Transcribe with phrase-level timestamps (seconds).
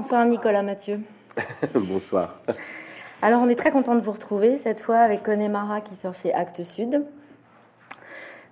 [0.00, 0.98] Bonsoir Nicolas Mathieu.
[1.74, 2.40] Bonsoir.
[3.20, 6.32] Alors on est très content de vous retrouver, cette fois avec Connemara qui sort chez
[6.32, 7.04] Actes Sud.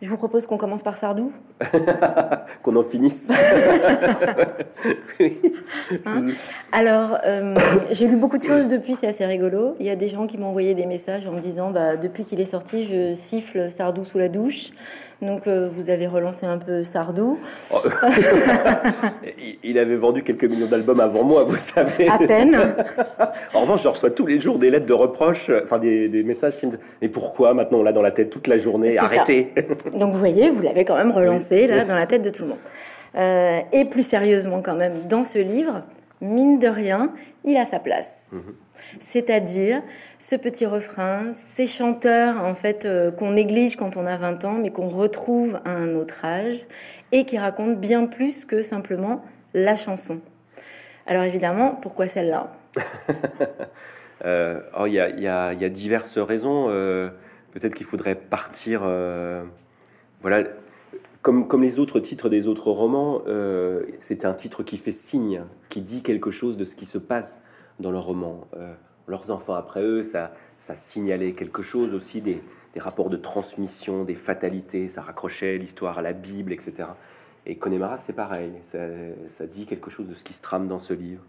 [0.01, 1.33] Je vous propose qu'on commence par Sardou.
[2.63, 3.31] qu'on en finisse.
[6.05, 6.29] Hein
[6.71, 7.55] Alors, euh,
[7.91, 9.75] j'ai lu beaucoup de choses depuis, c'est assez rigolo.
[9.81, 12.25] Il y a des gens qui m'ont envoyé des messages en me disant bah, depuis
[12.25, 14.71] qu'il est sorti, je siffle Sardou sous la douche.
[15.21, 17.39] Donc, euh, vous avez relancé un peu Sardou.
[17.75, 17.79] Oh.
[19.65, 22.09] il avait vendu quelques millions d'albums avant moi, vous savez.
[22.09, 22.61] À peine.
[23.55, 26.67] en revanche, je reçois tous les jours des lettres de reproches, enfin des, messages qui
[26.67, 28.99] me disent Mais pourquoi maintenant on l'a dans la tête toute la journée?
[28.99, 29.53] Arrêtez
[29.97, 32.49] Donc, vous voyez, vous l'avez quand même relancé là dans la tête de tout le
[32.51, 32.59] monde.
[33.17, 35.83] Euh, et plus sérieusement quand même, dans ce livre,
[36.21, 37.13] mine de rien,
[37.45, 38.31] il a sa place.
[38.33, 38.55] Mhm.
[39.01, 39.83] C'est-à-dire
[40.19, 44.55] ce petit refrain, ces chanteurs en fait euh, qu'on néglige quand on a 20 ans,
[44.55, 46.61] mais qu'on retrouve à un autre âge
[47.13, 50.21] et qui racontent bien plus que simplement la chanson.
[51.07, 52.51] Alors évidemment, pourquoi celle-là?
[54.25, 56.67] Euh, oh, Il y, a, diverses raisons.
[57.53, 58.83] Peut-être qu'il faudrait partir.
[60.21, 60.45] Voilà,
[61.23, 65.81] comme, les autres titres des autres romans, euh, c'est un titre qui fait signe, qui
[65.81, 67.43] dit quelque chose de ce qui se passe
[67.81, 68.47] dans le roman.
[68.57, 68.73] Euh,
[69.07, 72.41] leurs enfants après eux, ça, ça signalait quelque chose aussi des,
[72.77, 76.85] rapports de transmission, des fatalités, ça raccrochait l'histoire à la Bible, etc.
[77.45, 80.95] Et Connemara, c'est pareil, ça, dit quelque chose de ce qui se trame dans ce
[80.95, 81.25] livre.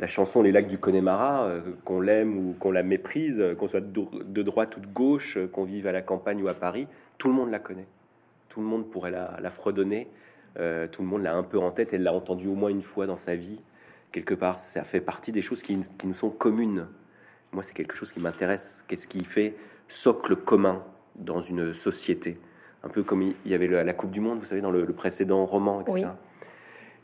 [0.00, 3.86] La chanson Les lacs du Connemara, euh, qu'on l'aime ou qu'on la méprise, qu'on soit
[3.86, 6.86] de droite ou de gauche, qu'on vive à la campagne ou à Paris,
[7.18, 7.86] tout le monde la connaît
[8.48, 10.08] tout le monde pourrait la, fredonner.
[10.58, 12.82] Euh, tout le monde l'a un peu en tête, elle l'a entendu au moins une
[12.82, 13.58] fois dans sa vie.
[14.12, 16.86] Quelque part, ça fait partie des choses qui, nous sont communes.
[17.52, 18.84] Moi, c'est quelque chose qui m'intéresse.
[18.88, 19.54] Qu'est-ce qui fait
[19.86, 20.82] socle commun
[21.16, 22.38] dans une société?
[22.82, 25.44] Un peu comme il y avait la Coupe du Monde, vous savez, dans le, précédent
[25.44, 26.08] roman, etc.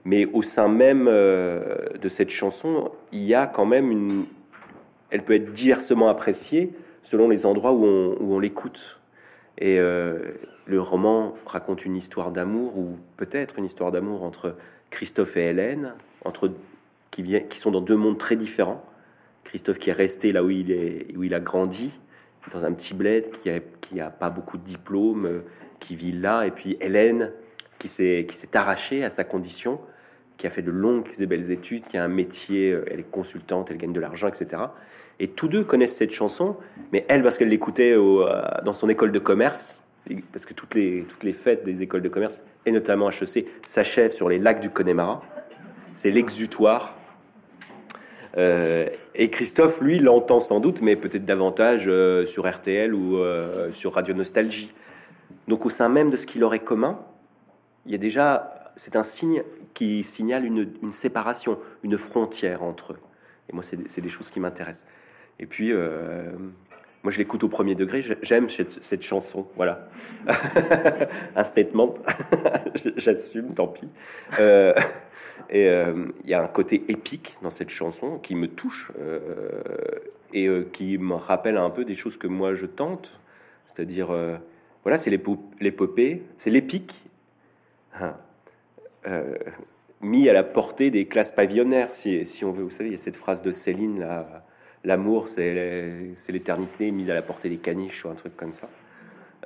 [0.04, 4.26] Mais au sein même euh, de cette chanson, il y a quand même une.
[5.10, 6.72] Elle peut être diversement appréciée
[7.02, 9.00] selon les endroits où on, l'écoute.
[9.58, 10.18] Et, euh,
[10.66, 14.56] le roman raconte une histoire d'amour, ou peut-être une histoire d'amour entre
[14.90, 15.94] Christophe et Hélène,
[16.24, 16.52] entre,
[17.10, 18.84] qui, vient, qui sont dans deux mondes très différents.
[19.44, 21.98] Christophe qui est resté là où il, est, où il a grandi,
[22.52, 23.50] dans un petit bled, qui
[23.96, 25.42] n'a a pas beaucoup de diplômes,
[25.80, 27.32] qui vit là, et puis Hélène
[27.78, 29.78] qui s'est arrachée à sa condition,
[30.38, 33.70] qui a fait de longues et belles études, qui a un métier, elle est consultante,
[33.70, 34.62] elle gagne de l'argent, etc.
[35.20, 36.56] Et tous deux connaissent cette chanson,
[36.92, 38.26] mais elle parce qu'elle l'écoutait euh,
[38.64, 39.83] dans son école de commerce,
[40.32, 44.12] parce que toutes les, toutes les fêtes des écoles de commerce, et notamment HEC, s'achèvent
[44.12, 45.22] sur les lacs du Connemara.
[45.94, 46.96] C'est l'exutoire.
[48.36, 53.70] Euh, et Christophe, lui, l'entend sans doute, mais peut-être davantage euh, sur RTL ou euh,
[53.72, 54.72] sur Radio Nostalgie.
[55.48, 56.98] Donc au sein même de ce qui leur est commun,
[57.86, 59.42] il y a déjà, c'est un signe
[59.72, 62.98] qui signale une, une, séparation, une frontière entre eux.
[63.48, 64.86] Et moi, c'est des choses qui m'intéressent.
[65.38, 65.72] Et puis,
[67.04, 68.02] moi, je l'écoute au premier degré.
[68.22, 69.46] J'aime cette, chanson.
[69.56, 69.86] Voilà.
[71.36, 71.92] un statement.
[72.96, 73.86] J'assume, tant pis.
[74.40, 74.72] Euh,
[75.50, 79.60] et euh, il y a un côté épique dans cette chanson qui me touche euh,
[80.32, 83.20] et qui me rappelle un peu des choses que moi je tente.
[83.66, 84.08] C'est-à-dire,
[84.82, 87.04] voilà, c'est l'épopée, c'est l'épique.
[88.00, 88.16] Hein.
[90.00, 92.64] mis à la portée des classes pavillonnaires, si, si, on veut.
[92.64, 94.44] Vous savez, il y a cette phrase de Céline là
[94.84, 98.68] l'amour, c'est l'éternité mise à la portée des caniches ou un truc comme ça.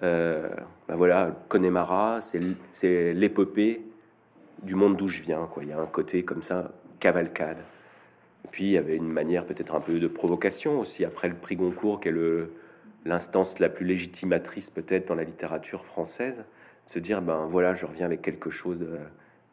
[0.03, 0.49] Euh,
[0.87, 3.83] ben voilà, Connemara, c'est l'épopée
[4.63, 5.47] du monde d'où je viens.
[5.47, 5.65] Quoi.
[5.65, 7.61] Il y a un côté comme ça, cavalcade.
[8.45, 11.35] Et puis il y avait une manière peut-être un peu de provocation aussi, après le
[11.35, 12.15] prix Goncourt, qui est
[13.05, 16.45] l'instance la plus légitimatrice peut-être dans la littérature française,
[16.87, 18.99] de se dire, ben voilà, je reviens avec quelque chose de,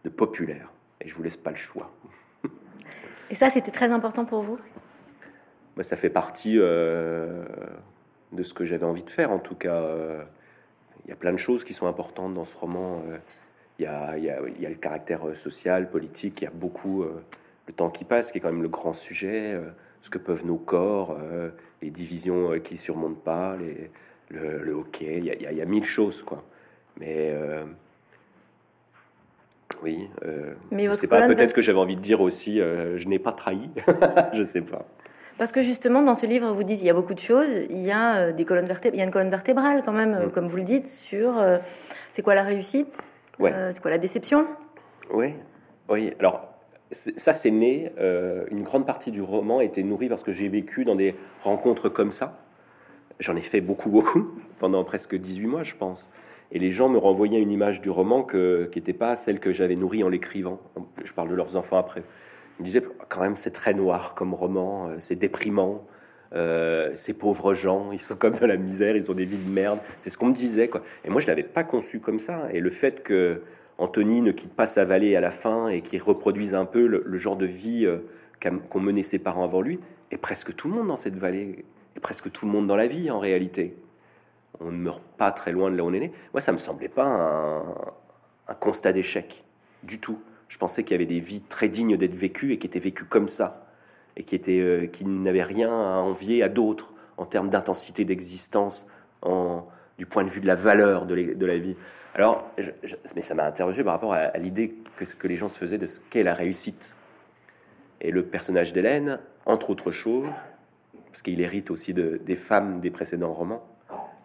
[0.03, 0.71] de populaire,
[1.01, 1.91] et je vous laisse pas le choix.
[3.29, 4.59] Et ça, c'était très important pour vous?
[5.75, 7.43] Bah, ça fait partie euh,
[8.31, 9.31] de ce que j'avais envie de faire.
[9.31, 10.23] En tout cas, euh,
[11.05, 13.03] il y a plein de choses qui sont importantes dans ce roman.
[13.09, 13.17] Euh,
[13.79, 16.41] il y, a, y, a, y, a, le caractère social, politique.
[16.41, 19.59] Il y a beaucoup le temps qui passe, qui est quand même le grand sujet.
[19.99, 21.17] ce que peuvent nos corps,
[21.81, 23.91] les divisions qui surmontent pas, les,
[24.29, 25.17] le, hockey.
[25.17, 26.45] Il y, a, il y, a, mille choses, quoi.
[27.01, 27.35] Mais
[29.83, 30.09] oui,
[30.71, 31.27] Mais je sais pas.
[31.27, 33.69] Peut-être que j'avais envie de dire aussi, je n'ai pas trahi.
[34.31, 34.87] je sais pas.
[35.37, 37.49] Parce que justement, dans ce livre, vous dites il y a beaucoup de choses.
[37.69, 40.13] Il y a euh, des colonnes vertébrales, il y a une colonne vertébrale quand même,
[40.13, 41.57] euh, comme vous le dites, sur euh,
[42.11, 42.97] c'est quoi la réussite,
[43.39, 44.45] c'est quoi la déception?
[45.13, 45.33] Oui,
[45.89, 46.13] oui.
[46.19, 46.47] Alors
[46.91, 47.91] ça, c'est né.
[48.51, 52.11] une grande partie du roman était nourrie parce que j'ai vécu dans des rencontres comme
[52.11, 52.39] ça.
[53.19, 56.09] J'en ai fait beaucoup, beaucoup pendant presque 18 mois, je pense.
[56.51, 59.51] Et les gens me renvoyaient une image du roman que, qui n'était pas celle que
[59.51, 60.61] j'avais nourrie en l'écrivant.
[61.03, 62.03] Je parle de leurs enfants après
[62.59, 65.85] il me quand même c'est très noir comme roman, euh, c'est déprimant.
[66.33, 69.49] Euh, ces pauvres gens, ils sont comme dans la misère, ils ont des vies de
[69.49, 69.79] merde.
[70.01, 70.81] C'est ce qu'on me disait, quoi.
[71.05, 72.49] Et moi, je l'avais pas conçu comme ça.
[72.51, 73.41] Et le fait que
[73.77, 77.17] Anthony ne quitte pas sa vallée à la fin et qu'il reproduise un peu le,
[77.17, 77.99] genre de vie euh,
[78.69, 79.79] qu'ont mené ses parents avant lui,
[80.11, 81.65] et presque tout le monde dans cette vallée,
[81.95, 83.77] et presque tout le monde dans la vie en réalité.
[84.59, 86.11] On ne meurt pas très loin de là où on est né.
[86.33, 87.05] Moi, ça me semblait pas
[88.47, 89.43] un constat d'échec
[89.83, 90.19] du tout.
[90.47, 93.05] Je pensais qu'il y avait des vies très dignes d'être vécues et qui étaient vécues
[93.05, 93.65] comme ça
[94.17, 98.87] et euh, qui n'avait rien à envier à d'autres en termes d'intensité d'existence,
[99.21, 99.65] en,
[99.97, 101.75] du point de vue de la valeur de, de la vie.
[102.13, 102.49] Alors,
[103.15, 105.87] mais ça m'a interrogé par rapport à, l'idée que, que les gens se faisaient de
[105.87, 106.95] ce qu'est la réussite.
[108.01, 110.27] Et le personnage d'Hélène, entre autres choses,
[111.07, 113.65] parce qu'il hérite aussi de, des femmes des précédents romans,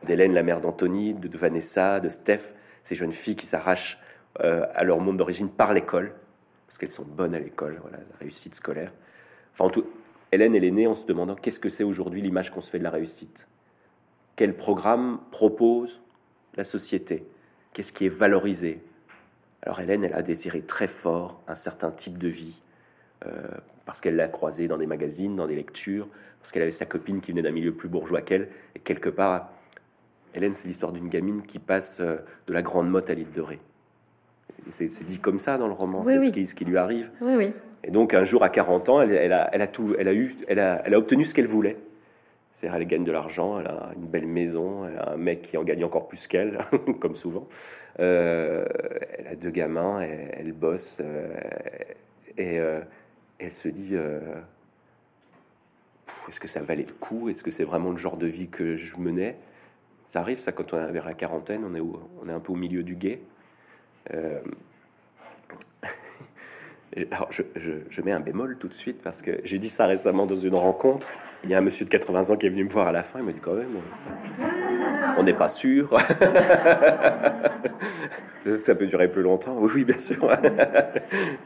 [0.04, 2.52] d'Hélène, la mère d'Anthony, de, Vanessa, de Steph,
[2.82, 3.98] ces jeunes filles qui s'arrachent
[4.38, 6.12] euh, à leur monde d'origine par l'école,
[6.66, 8.92] parce qu'elles sont bonnes à l'école, voilà, la réussite scolaire.
[9.52, 9.84] Enfin, tout,
[10.32, 12.78] Hélène, elle est née en se demandant qu'est-ce que c'est aujourd'hui l'image qu'on se fait
[12.78, 13.48] de la réussite
[14.36, 16.00] Quel programme propose
[16.56, 17.24] la société?
[17.72, 18.80] Qu'est-ce qui est valorisé?
[19.62, 22.62] Alors Hélène, elle a désiré très fort un certain type de vie,
[23.26, 23.48] euh,
[23.84, 26.08] parce qu'elle l'a croisé dans des magazines, dans des lectures,
[26.40, 29.50] parce qu'elle avait sa copine qui venait d'un milieu plus bourgeois qu'elle, et quelque part,
[30.34, 33.40] Hélène, c'est l'histoire d'une gamine qui passe euh, de la grande motte à l'île de
[33.40, 33.58] Ré.
[34.68, 37.10] C'est dit comme ça dans le roman, c'est ce, qui, ce qui lui arrive.
[37.20, 37.52] Oui.
[37.82, 40.98] Et donc un jour à 40 ans, elle, a, tout, elle a eu, elle a,
[40.98, 41.76] obtenu ce qu'elle voulait.
[42.52, 45.56] C'est-à-dire elle gagne de l'argent, elle a une belle maison, elle a un mec qui
[45.56, 46.58] en gagne encore plus qu'elle,
[47.00, 47.48] comme souvent.
[48.00, 48.64] Euh,
[49.18, 51.28] elle a deux gamins, elle, bosse euh,
[52.36, 52.80] et euh,
[53.38, 53.94] elle se dit
[56.28, 57.28] est-ce que ça valait le coup?
[57.30, 59.36] Est-ce que c'est vraiment le genre de vie que je menais?
[60.04, 62.52] Ça arrive ça quand on est vers la quarantaine, on est, on est un peu
[62.52, 63.20] au milieu du guet.
[67.12, 67.42] Alors, je,
[68.02, 71.06] mets un bémol tout de suite parce que j'ai dit ça récemment dans une rencontre.
[71.44, 73.02] Il y a un monsieur de 80 ans qui est venu me voir à la
[73.02, 73.20] fin.
[73.20, 73.68] Il m'a dit quand même,
[75.16, 75.96] on n'est pas sûr.
[78.46, 80.26] Est-ce que ça peut durer plus longtemps Oui, oui, bien sûr.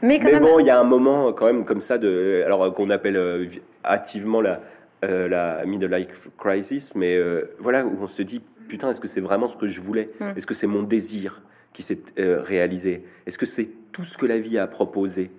[0.01, 3.17] Mais, bon, il y a un moment quand même comme ça de, alors qu'on appelle
[3.17, 3.45] euh,
[3.83, 4.61] activement la
[5.03, 9.07] euh, la middle life crisis, mais euh, voilà où on se dit putain, est-ce que
[9.07, 10.09] c'est vraiment ce que je voulais?
[10.21, 10.33] Hum.
[10.35, 11.41] Est-ce que c'est mon désir?
[11.75, 15.29] Qui s'est réalisé Est-ce que c'est tout ce que la vie a proposé?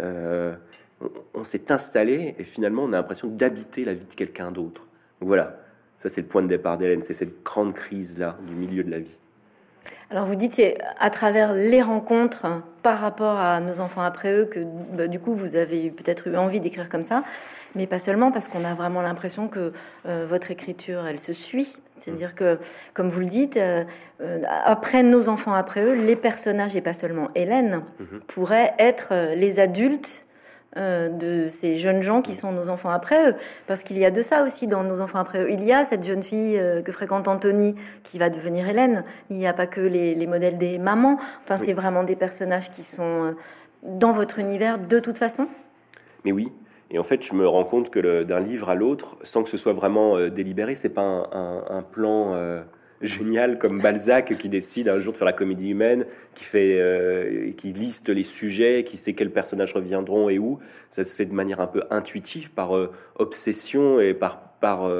[0.00, 0.54] Euh,
[1.34, 4.88] on, s'est installé et finalement on a l'impression d'habiter la vie de quelqu'un d'autre.
[5.20, 5.58] Voilà,
[5.98, 8.90] ça c'est le point de départ d'Hélène, c'est cette grande crise là du milieu de
[8.90, 9.18] la vie.
[10.10, 12.46] Alors vous dites c'est à travers les rencontres
[12.82, 14.60] par rapport à nos enfants après eux que
[14.92, 17.24] bah, du coup vous avez peut-être eu envie d'écrire comme ça,
[17.74, 19.72] mais pas seulement parce qu'on a vraiment l'impression que
[20.06, 22.58] euh, votre écriture elle se suit c'est-à-dire que,
[22.92, 23.84] comme vous le dites, euh,
[24.20, 28.20] euh, après nos enfants, après eux, les personnages, et pas seulement Hélène, mhm.
[28.26, 30.22] pourraient être euh, les adultes
[30.76, 33.34] de ces jeunes gens qui sont nos enfants après eux.
[33.68, 35.52] Parce qu'il y a de ça aussi dans nos enfants après eux.
[35.52, 39.04] Il y a cette jeune fille que fréquente Anthony qui va devenir Hélène.
[39.30, 41.16] Il n'y a pas que les, modèles des mamans.
[41.44, 43.36] Enfin, c'est vraiment des personnages qui sont
[43.84, 45.46] dans votre univers de toute façon.
[46.24, 46.50] Mais oui,
[46.90, 49.56] et en fait, je me rends compte que d'un livre à l'autre, sans que ce
[49.56, 52.62] soit vraiment euh, délibéré, c'est pas un, plan euh,
[53.00, 56.04] génial comme Balzac qui décide un jour de faire la comédie humaine,
[56.34, 60.58] qui fait, euh, qui liste les sujets, qui sait quels personnages reviendront et où.
[60.90, 62.72] Ça se fait de manière un peu intuitive, par
[63.16, 64.90] obsession et par par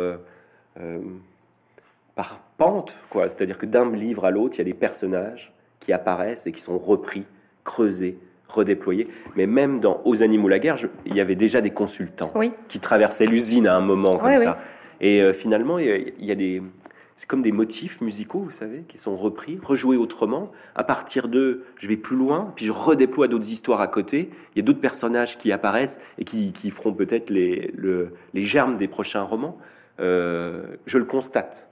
[2.15, 3.29] par pente, quoi.
[3.29, 6.61] C'est-à-dire que d'un livre à l'autre, il y a des personnages qui apparaissent et qui
[6.61, 7.25] sont repris,
[7.65, 9.09] creusés, redéployer.
[9.37, 12.33] Mais même dans Aux animaux la guerre, il y avait déjà des consultants
[12.69, 14.59] qui traversaient l'usine à un moment comme ça.
[15.01, 16.63] Et euh, finalement, il y, a, des,
[17.17, 20.53] c'est comme des motifs musicaux, vous savez, qui sont repris, rejoués autrement.
[20.77, 24.31] À partir de, je vais plus loin, puis je redéploie d'autres histoires à côté.
[24.55, 27.75] Il y a d'autres personnages qui apparaissent et qui, feront peut-être les,
[28.35, 29.59] les germes des prochains romans.
[30.01, 31.71] Euh, je le constate.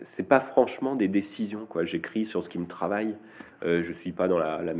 [0.00, 1.84] C'est pas franchement des décisions, quoi.
[1.84, 3.16] J'écris sur ce qui me travaille.
[3.64, 4.74] Euh, je suis pas dans la, la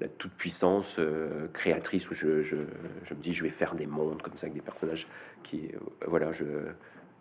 [0.00, 4.22] la toute puissance euh, créatrice où je, je, me dis je vais faire des mondes
[4.22, 5.06] comme ça avec des personnages
[5.42, 6.44] qui euh, voilà je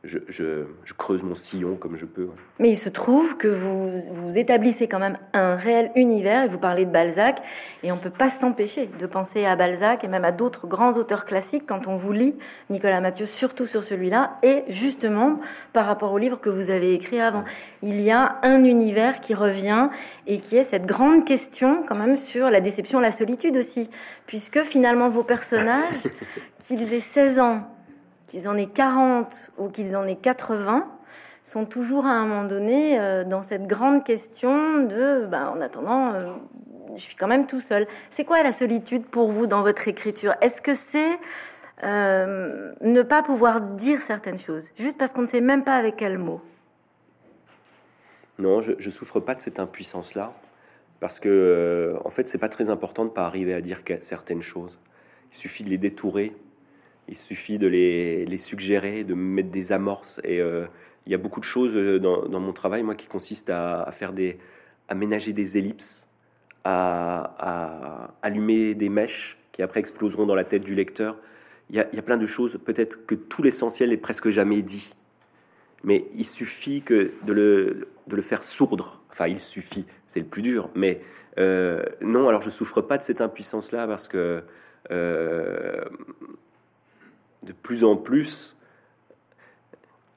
[0.08, 2.30] je, je, creuse mon sillon comme je peux.
[2.60, 6.58] Mais il se trouve que vous, vous établissez quand même un réel univers et vous
[6.58, 7.42] parlez de Balzac
[7.84, 11.26] et on peut pas s'empêcher de penser à Balzac et même à d'autres grands auteurs
[11.26, 12.36] classiques quand on vous lit
[12.70, 15.40] Nicolas Mathieu, surtout sur celui-là et justement
[15.74, 17.44] par rapport au livre que vous avez écrit avant.
[17.84, 19.90] Il y a un univers qui revient
[20.26, 23.90] et qui est cette grande question quand même sur la déception, la solitude aussi,
[24.26, 26.04] puisque finalement vos personnages,
[26.60, 27.77] qu'ils aient 16 ans
[28.28, 30.88] qu'ils en aient 40 ou qu'ils en aient 80,
[31.48, 36.14] sont toujours à un moment donné euh, dans cette grande question de, bah, en attendant,
[36.14, 36.34] euh,
[36.96, 37.88] je suis quand même tout seul.
[38.10, 40.36] C'est quoi la solitude pour vous dans votre écriture?
[40.42, 41.18] Est-ce que c'est
[41.84, 45.96] euh, ne pas pouvoir dire certaines choses, juste parce qu'on ne sait même pas avec
[45.96, 46.42] quel mot?
[48.40, 50.34] Non, je, ne souffre pas de cette impuissance-là,
[51.00, 54.80] parce que en fait, c'est pas très important de pas arriver à dire certaines choses.
[55.32, 56.36] Il suffit de les détourer,
[57.08, 60.20] il suffit de les, suggérer, de mettre des amorces.
[60.24, 60.66] Et euh,
[61.06, 64.38] il y a beaucoup de choses dans, mon travail, moi, qui consistent à, faire des,
[64.90, 66.14] à ménager des ellipses,
[66.64, 71.18] à, allumer des mèches qui après exploseront dans la tête du lecteur
[71.70, 74.94] il y, a, plein de choses, peut-être que tout l'essentiel est presque jamais dit.
[75.84, 79.02] Mais il suffit que de le, de le faire sourdre.
[79.12, 80.70] Enfin, il suffit, c'est le plus dur.
[80.76, 81.02] Mais
[81.40, 84.44] euh, non, alors je souffre pas de cette impuissance-là parce que
[84.92, 85.84] euh,
[87.48, 88.58] de plus en plus,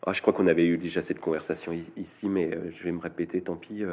[0.07, 3.01] ah, je crois qu'on avait eu déjà cette conversation ici, mais euh, je vais me
[3.01, 3.85] répéter, tant pis.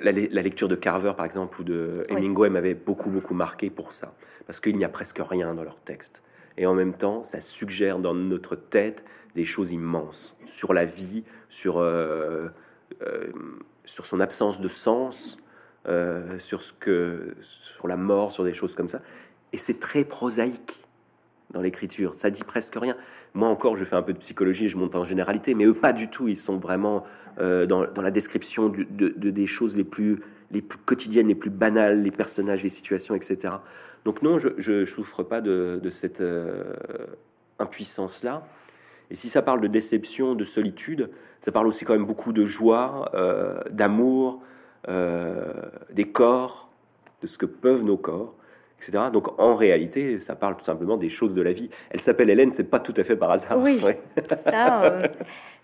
[0.00, 3.92] La, la, lecture de Carver, par exemple, ou de Hemingway m'avait beaucoup, beaucoup marqué pour
[3.92, 4.14] ça
[4.46, 6.22] parce qu'il n'y a presque rien dans leur texte.
[6.56, 11.24] Et en même temps, ça suggère dans notre tête des choses immenses sur la vie,
[11.50, 12.48] sur, euh,
[13.02, 13.26] euh,
[13.84, 15.36] sur son absence de sens,
[15.88, 19.02] euh, sur, ce que, sur la mort, sur des choses comme ça.
[19.52, 20.82] Et c'est très prosaïque
[21.56, 22.94] dans l'écriture, ça dit presque rien.
[23.34, 25.92] Moi encore, je fais un peu de psychologie, je monte en généralité, mais eux pas
[25.92, 26.28] du tout.
[26.28, 27.04] Ils sont vraiment
[27.38, 30.20] dans, dans, la description de, de, des choses les plus,
[30.50, 33.56] les plus quotidiennes, les plus banales, les personnages, les situations, etc.
[34.06, 36.62] Donc non, je ne souffre pas de, cette euh,
[37.58, 38.46] impuissance-là.
[39.10, 41.10] Et si ça parle de déception, de solitude,
[41.40, 44.42] ça parle aussi quand même beaucoup de joie, euh, d'amour,
[44.88, 45.52] euh,
[45.90, 46.70] des corps,
[47.20, 48.36] de ce que peuvent nos corps,
[48.78, 49.04] etc.
[49.12, 51.70] Donc en réalité, ça parle tout simplement des choses de la vie.
[51.90, 53.58] Elle s'appelle Hélène, c'est pas tout à fait par hasard.
[53.58, 53.80] Oui,
[54.44, 54.98] ça,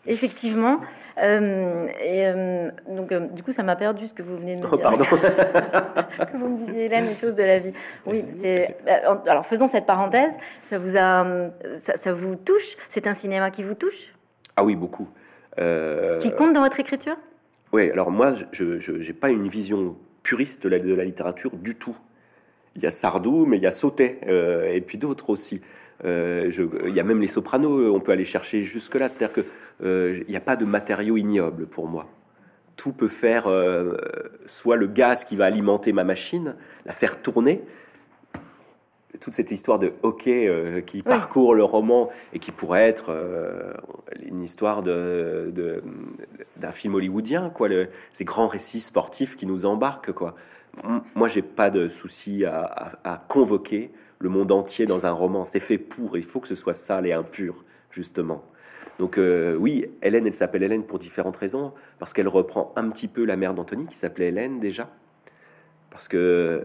[0.06, 0.80] Effectivement.
[1.22, 4.62] Euh, et euh, donc, euh, du coup, ça m'a perdu ce que vous venez de
[4.62, 4.82] me oh, dire.
[4.82, 5.04] pardon.
[6.32, 7.72] que vous me disiez là, les choses de la vie.
[8.06, 8.76] Oui, c'est.
[9.26, 10.32] Alors, faisons cette parenthèse.
[10.62, 11.24] Ça vous a,
[11.76, 12.76] ça, vous touche?
[12.88, 14.12] C'est un cinéma qui vous touche?
[14.56, 15.08] Ah oui, beaucoup.
[15.56, 17.16] Qui compte dans votre écriture?
[17.72, 17.90] Oui.
[17.90, 21.96] Alors moi, je n'ai pas une vision puriste de la, de la, littérature du tout.
[22.76, 25.60] Il y a Sardou, mais il y a Sautet, et puis d'autres aussi.
[26.04, 26.50] Euh,
[26.86, 29.08] il y a même les sopranos, on peut aller chercher jusque-là.
[29.08, 29.44] C'est-à-dire qu'il
[29.84, 32.06] euh, n'y a pas de matériau ignoble pour moi.
[32.76, 33.96] Tout peut faire, euh,
[34.46, 37.62] soit le gaz qui va alimenter ma machine, la faire tourner,
[39.20, 43.14] toute cette histoire de hockey qui parcourt le roman et qui pourrait être
[44.20, 45.52] une histoire de,
[46.56, 47.68] d'un film hollywoodien, quoi,
[48.10, 50.34] ces grands récits sportifs qui nous embarquent, quoi.
[51.14, 55.44] Moi, j'ai pas de souci à, convoquer le monde entier dans un roman.
[55.44, 56.16] C'est fait pour.
[56.16, 58.42] Il faut que ce soit sale et impur, justement.
[58.98, 61.72] Donc euh, oui, Hélène, elle s'appelle Hélène pour différentes raisons.
[61.98, 64.88] Parce qu'elle reprend un petit peu la mère d'Anthony, qui s'appelait Hélène déjà.
[65.90, 66.64] Parce que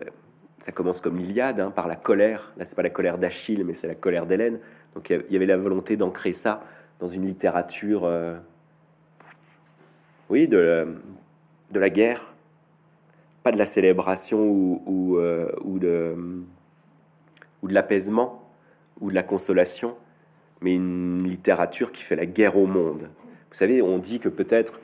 [0.60, 2.54] ça commence comme l'Iliade, hein, par la colère.
[2.58, 4.60] Là, c'est pas la colère d'Achille, mais c'est la colère d'Hélène.
[4.96, 6.64] Donc il y avait la volonté d'ancrer ça
[7.00, 8.36] dans une littérature, euh,
[10.30, 10.88] oui, de,
[11.72, 12.34] de la guerre,
[13.52, 16.16] de la célébration euh, ou de
[17.64, 18.44] l'apaisement
[19.00, 19.96] ou de la consolation,
[20.62, 23.10] mais une littérature qui fait la guerre au monde.
[23.50, 24.80] Vous savez, on dit que peut-être,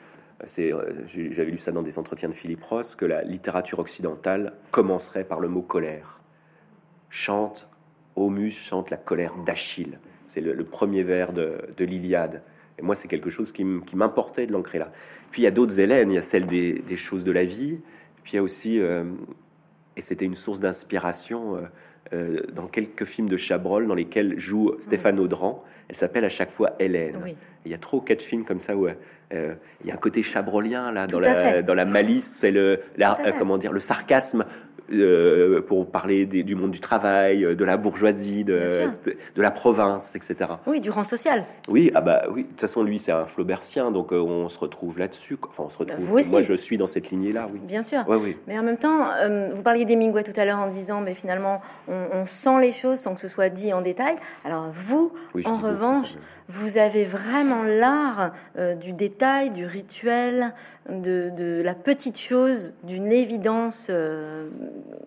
[0.46, 0.72] c'est,
[1.08, 5.40] j'avais lu ça dans des entretiens de Philippe Ross, que la littérature occidentale commencerait par
[5.40, 6.22] le mot colère.
[7.10, 7.70] Chante,
[8.16, 10.00] Homus chante la colère d'Achille.
[10.28, 12.44] C'est le, premier vers de, l'Iliade.
[12.80, 13.64] Et moi, c'est quelque chose qui
[13.96, 14.92] m'importait de l'ancrer là.
[15.34, 17.82] Puis il y a d'autres Hélènes, il y a celle des, choses de la vie,
[18.24, 19.04] puis il y a aussi, euh,
[19.96, 21.62] et c'était une source d'inspiration, euh,
[22.14, 25.64] euh, dans quelques films de Chabrol dans lesquels joue Stéphane Audran.
[25.88, 27.36] Elle s'appelle à chaque fois Hélène.
[27.66, 30.22] Il y a ou quatre films comme ça où euh, il y a un côté
[30.22, 32.82] chabrolien là dans la, dans la malice, c'est le
[33.40, 34.46] comment dire le sarcasme
[34.92, 38.60] euh, pour parler du monde du travail, euh, de la bourgeoisie, de,
[39.36, 40.52] de, la province, etc.
[40.68, 41.46] Oui, du rang social.
[41.70, 42.44] Oui, ah bah oui.
[42.44, 45.38] De toute façon, lui, c'est un Flaubertien, donc euh, on se retrouve là-dessus.
[45.48, 46.30] Enfin, on se retrouve.
[46.30, 47.60] Moi, je suis dans cette lignée-là, oui.
[47.64, 48.04] Bien sûr.
[48.10, 48.38] Ouais, oui.
[48.48, 49.08] Mais en même temps,
[49.54, 53.14] vous parliez d'Hemingway tout à l'heure en disant, mais finalement, on, sent les choses sans
[53.14, 54.16] que ce soit dit en détail.
[54.44, 55.14] Alors vous,
[55.46, 56.16] en revanche,
[56.48, 58.34] vous avez vraiment l'art
[58.82, 60.54] du détail, du rituel,
[60.90, 63.90] de, de, la petite chose, d'une évidence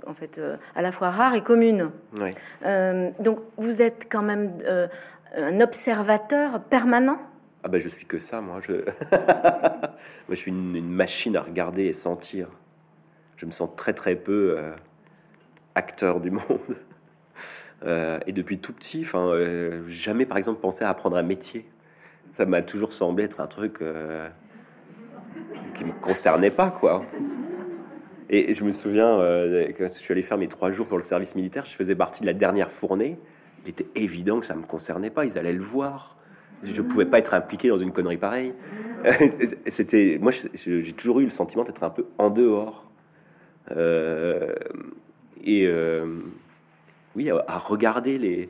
[0.06, 1.90] en fait euh, à la fois rare et commune.
[2.64, 4.88] Euh, donc vous êtes quand même euh,
[5.34, 7.18] un observateur permanent?
[7.64, 8.60] Ah ben je suis que ça, moi.
[8.60, 8.72] Je,
[9.12, 12.48] moi, je suis une, machine à regarder et sentir.
[13.36, 14.56] Je me sens très très peu
[15.74, 16.76] acteur du monde.
[17.84, 19.32] Et depuis tout petit, enfin,
[19.86, 21.68] jamais par exemple pensé à apprendre un métier.
[22.32, 23.80] Ça m'a toujours semblé être un truc
[25.74, 27.04] qui me concernait pas, quoi.
[28.28, 31.02] Et je me souviens, euh, quand je suis allé faire mes trois jours pour le
[31.02, 33.18] service militaire, je faisais partie de la dernière fournée.
[33.64, 35.24] Il était évident que ça me concernait pas.
[35.24, 36.16] Ils allaient le voir.
[36.62, 38.54] Je pouvais pas être impliqué dans une connerie pareille.
[39.66, 42.90] C'était, moi, j'ai toujours eu le sentiment d'être un peu en dehors.
[43.70, 44.54] Euh,
[45.44, 46.06] et euh,
[47.16, 48.48] oui, à, regarder les.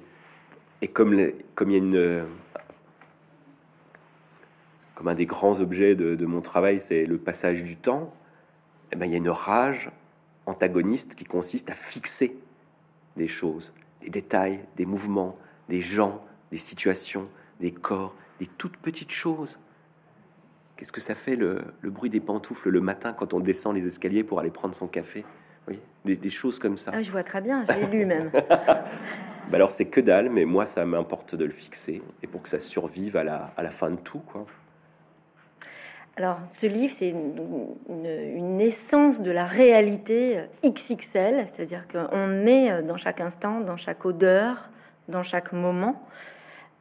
[0.82, 2.26] Et comme, comme il y a une.
[4.96, 8.14] Comme un des grands objets de, mon travail, c'est le passage du temps,
[8.92, 9.90] eh ben, il y a une rage
[10.46, 12.38] antagoniste qui consiste à fixer
[13.16, 17.28] des choses, des détails, des mouvements, des gens, des situations,
[17.60, 19.58] des corps, des toutes petites choses.
[20.76, 24.24] Qu'est-ce que ça fait le, bruit des pantoufles le matin quand on descend les escaliers
[24.24, 25.24] pour aller prendre son café?
[25.68, 26.92] Oui, des, choses comme ça.
[26.94, 28.30] Ah, je vois très bien, j'ai lu même.
[28.50, 28.84] bah
[29.52, 32.58] alors c'est que dalle, mais moi ça m'importe de le fixer et pour que ça
[32.58, 34.20] survive à la, à la fin de tout.
[34.20, 34.46] Quoi.
[36.16, 42.96] Alors ce livre, c'est une, une, essence de la réalité XXL, c'est-à-dire qu'on est dans
[42.96, 44.70] chaque instant, dans chaque odeur,
[45.08, 46.02] dans chaque moment.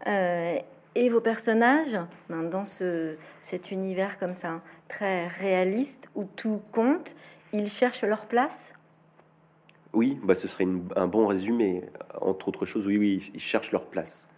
[0.08, 0.56] Euh,
[0.96, 2.00] et vos personnages,
[2.30, 7.15] ben, dans ce, cet univers comme ça, très réaliste, où tout compte,
[7.51, 8.75] ils cherchent leur place
[9.95, 11.83] Oui, bah, ce serait un bon résumé.
[12.21, 14.29] Entre autres choses, oui, oui, ils cherchent leur place.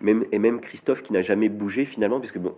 [0.00, 2.54] Même, et même Christophe, qui n'a jamais bougé finalement, puisque bon,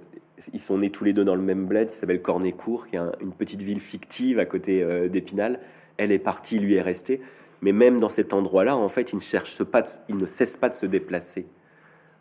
[0.52, 3.00] ils sont nés tous les deux dans le même bled, qui s'appelle Cornécourt, qui est
[3.20, 5.60] une petite ville fictive à côté euh, d'Épinal.
[5.98, 7.20] Elle est partie, lui est resté.
[7.60, 10.68] Mais même dans cet endroit-là, en fait, il ne cherche pas, il ne cesse pas
[10.68, 11.46] de se déplacer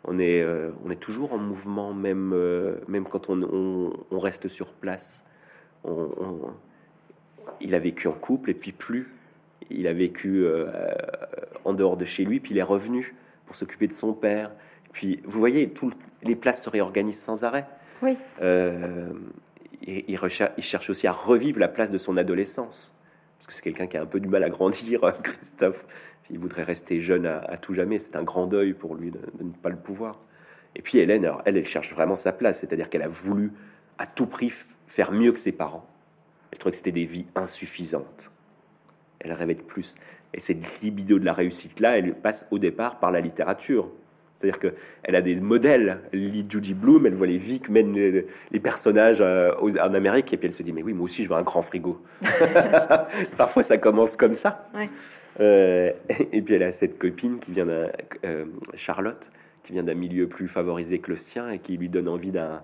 [0.04, 4.72] on est, euh, on est toujours en mouvement, même, euh, même quand on, reste sur
[4.72, 5.24] place.
[7.60, 9.17] il a vécu en couple et puis plus.
[9.70, 10.66] Il a vécu euh,
[11.64, 13.14] en dehors de chez lui, puis il est revenu
[13.46, 14.50] pour s'occuper de son père.
[14.92, 17.66] Puis vous voyez, tous les places se réorganisent sans arrêt.
[18.02, 18.16] Oui.
[18.40, 20.18] et il,
[20.56, 22.98] il cherche aussi à revivre la place de son adolescence
[23.38, 25.86] parce que c'est quelqu'un qui a un peu du mal à grandir, Christophe.
[26.30, 27.98] Il voudrait rester jeune à, tout jamais.
[27.98, 30.20] C'est un grand deuil pour lui de, ne pas le pouvoir.
[30.74, 33.52] Et puis Hélène, alors, elle, elle cherche vraiment sa place, c'est-à-dire qu'elle a voulu
[33.96, 34.52] à tout prix
[34.86, 35.88] faire mieux que ses parents.
[36.50, 38.30] Elle trouvait que c'était des vies insuffisantes.
[39.20, 39.96] Elle rêvait de plus.
[40.34, 43.90] Et cette libido de la réussite-là, elle passe au départ par la littérature.
[44.38, 45.98] C'est-à-dire qu'elle a des modèles.
[46.12, 50.32] Elle lit Judy Bloom, elle voit les vies que mènent les, personnages euh, en Amérique,
[50.32, 52.00] et puis elle se dit Mais oui, moi aussi, je veux un grand frigo.
[53.36, 54.70] Parfois, ça commence comme ça.
[55.40, 55.92] Euh,
[56.32, 57.88] et puis, elle a cette copine qui vient d'un.
[58.24, 59.32] Euh, Charlotte,
[59.64, 62.62] qui vient d'un milieu plus favorisé que le sien, et qui lui donne envie d'un,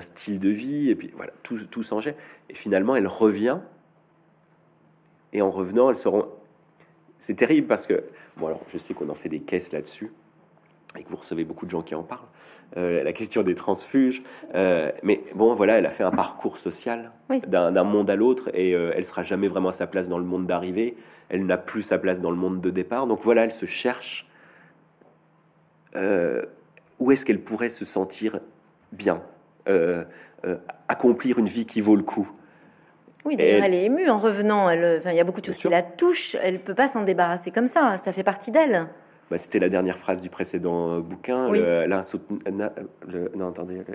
[0.00, 0.88] style de vie.
[0.88, 2.16] Et puis, voilà, tout, tout s'enjette.
[2.48, 3.58] Et finalement, elle revient.
[5.32, 6.26] Et en revenant, elle se rend.
[7.18, 8.04] C'est terrible parce que.
[8.36, 10.12] Bon, alors, je sais qu'on en fait des caisses là-dessus
[10.98, 12.20] et que vous recevez beaucoup de gens qui en parlent,
[12.76, 14.22] euh, la question des transfuges.
[14.54, 17.12] Euh, mais bon, voilà, elle a fait un parcours social
[17.46, 20.24] d'un monde à l'autre et euh, elle sera jamais vraiment à sa place dans le
[20.24, 20.96] monde d'arrivée.
[21.28, 23.06] Elle n'a plus sa place dans le monde de départ.
[23.06, 24.28] Donc voilà, elle se cherche.
[26.98, 28.40] où est-ce qu'elle pourrait se sentir
[28.92, 29.22] bien,
[30.88, 32.30] accomplir une vie qui vaut le coup?
[33.24, 33.74] Oui, d'ailleurs, elle...
[33.74, 34.68] est émue en revenant.
[34.68, 36.36] Elle, il y a beaucoup de choses qui la touchent.
[36.42, 37.96] Elle peut pas s'en débarrasser comme ça.
[37.96, 38.88] Ça fait partie d'elle.
[39.30, 41.50] Bah, c'était la dernière phrase du précédent euh, bouquin,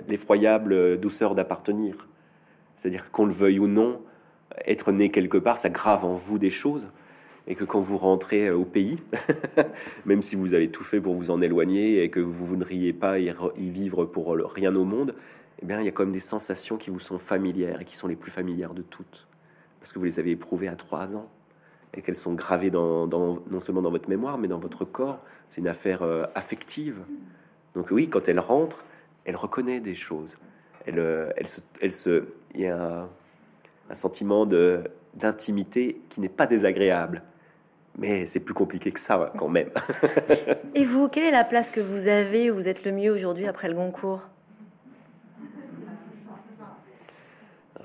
[0.08, 2.08] l'effroyable douceur d'appartenir.
[2.74, 4.00] C'est-à-dire qu'on le veuille ou non,
[4.66, 6.88] être né quelque part, ça grave en vous des choses.
[7.46, 8.98] Et que quand vous rentrez euh, au pays,
[10.06, 12.64] même si vous avez tout fait pour vous en éloigner et que vous, vous ne
[12.64, 15.14] riez pas y, vivre pour rien au monde,
[15.60, 17.96] eh bien, il y a quand même des sensations qui vous sont familières et qui
[17.96, 19.26] sont les plus familières de toutes.
[19.80, 21.28] Parce que vous les avez éprouvées à trois ans
[21.94, 25.20] et qu'elles sont gravées dans, non seulement dans votre mémoire, mais dans votre corps.
[25.48, 27.00] C'est une affaire euh, affective.
[27.74, 28.84] Donc oui, quand elle rentre,
[29.24, 30.36] elle reconnaît des choses.
[30.86, 33.08] Elle, euh, elle, se, elle se, il y a
[33.90, 37.22] un, sentiment de d'intimité qui n'est pas désagréable.
[37.96, 39.70] Mais c'est plus compliqué que ça quand même.
[40.76, 43.46] et vous, quelle est la place que vous avez où vous êtes le mieux aujourd'hui
[43.46, 43.74] après le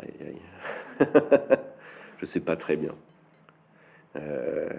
[0.04, 1.58] Goncourt
[2.20, 2.96] Je sais pas très bien.
[4.16, 4.70] Euh,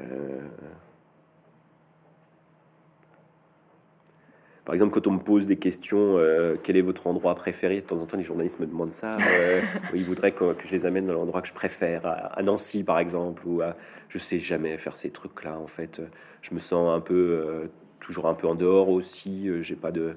[4.64, 7.87] par exemple, quand on me pose des questions, euh, quel est votre endroit préféré De
[7.87, 9.18] temps en temps, les journalistes me demandent ça.
[9.18, 9.60] Euh,
[9.94, 13.42] ils voudraient que, je les amène dans l'endroit que je préfère, à, Nancy par exemple,
[13.46, 13.76] ou à,
[14.08, 15.58] je sais jamais faire ces trucs-là.
[15.58, 16.00] En fait,
[16.40, 17.68] je me sens un peu,
[18.00, 19.50] toujours un peu en dehors aussi.
[19.60, 20.16] J'ai pas de.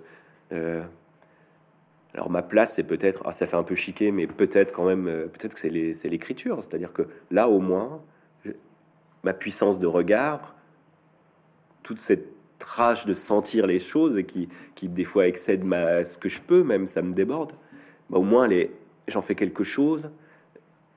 [2.17, 5.05] Alors ma place, c'est peut-être, ah, ça fait un peu chiquer, mais peut-être quand même,
[5.05, 6.63] peut-être que c'est l'écriture.
[6.63, 8.01] C'est-à-dire que là, au moins,
[9.23, 10.55] ma puissance de regard,
[11.83, 12.27] toute cette
[12.65, 16.41] rage de sentir les choses et qui, qui des fois excède ma, ce que je
[16.41, 17.53] peux, même ça me déborde,
[18.09, 18.49] bah, au moins
[19.07, 20.09] j'en fais quelque chose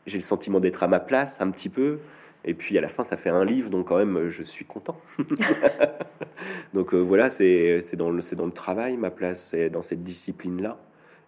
[0.06, 1.98] j'ai le sentiment d'être à ma place un petit peu.
[2.44, 4.98] Et puis à la fin, ça fait un livre, donc quand même, je suis content.
[6.74, 10.78] donc voilà, c'est dans, le, dans le travail, ma place, c'est dans cette discipline-là.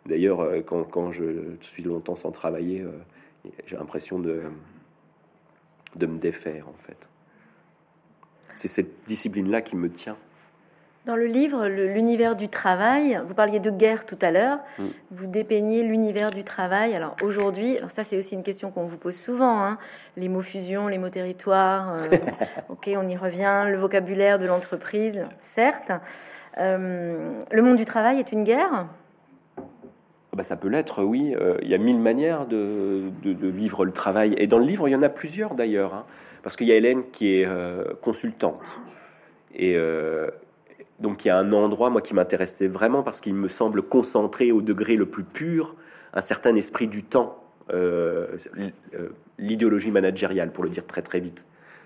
[0.07, 1.25] D'ailleurs, quand, quand, je
[1.61, 2.85] suis longtemps sans travailler,
[3.67, 4.43] j'ai l'impression de,
[5.97, 7.09] de me défaire, en fait.
[8.55, 10.17] C'est cette discipline-là qui me tient.
[11.05, 14.85] Dans le livre, l'univers du travail, vous parliez de guerre tout à l'heure, mm.
[15.11, 16.95] vous dépeignez l'univers du travail.
[16.95, 19.79] Alors aujourd'hui, alors ça c'est aussi une question qu'on vous pose souvent, hein.
[20.17, 22.17] les mots fusion, les mots territoire, euh,
[22.69, 25.91] ok, on y revient, le vocabulaire de l'entreprise, certes.
[26.59, 28.87] Euh, le monde du travail est une guerre?
[30.37, 31.35] Bah, ça peut l'être, oui.
[31.39, 34.35] Euh, il y a mille manières de, vivre le travail.
[34.39, 35.95] Et dans le livre, il y en a plusieurs d'ailleurs.
[35.95, 36.05] Hein.
[36.43, 37.49] parce qu'il y a Hélène qui est
[38.01, 38.81] consultante.
[39.55, 39.77] Et,
[41.03, 44.53] donc il y a un endroit, moi, qui m'intéressait vraiment parce qu'il me semble concentrer
[44.53, 45.75] au degré le plus pur
[46.15, 47.43] un certain esprit du temps,
[47.73, 48.37] euh,
[48.95, 51.45] euh, l'idéologie managériale, pour le dire très très vite.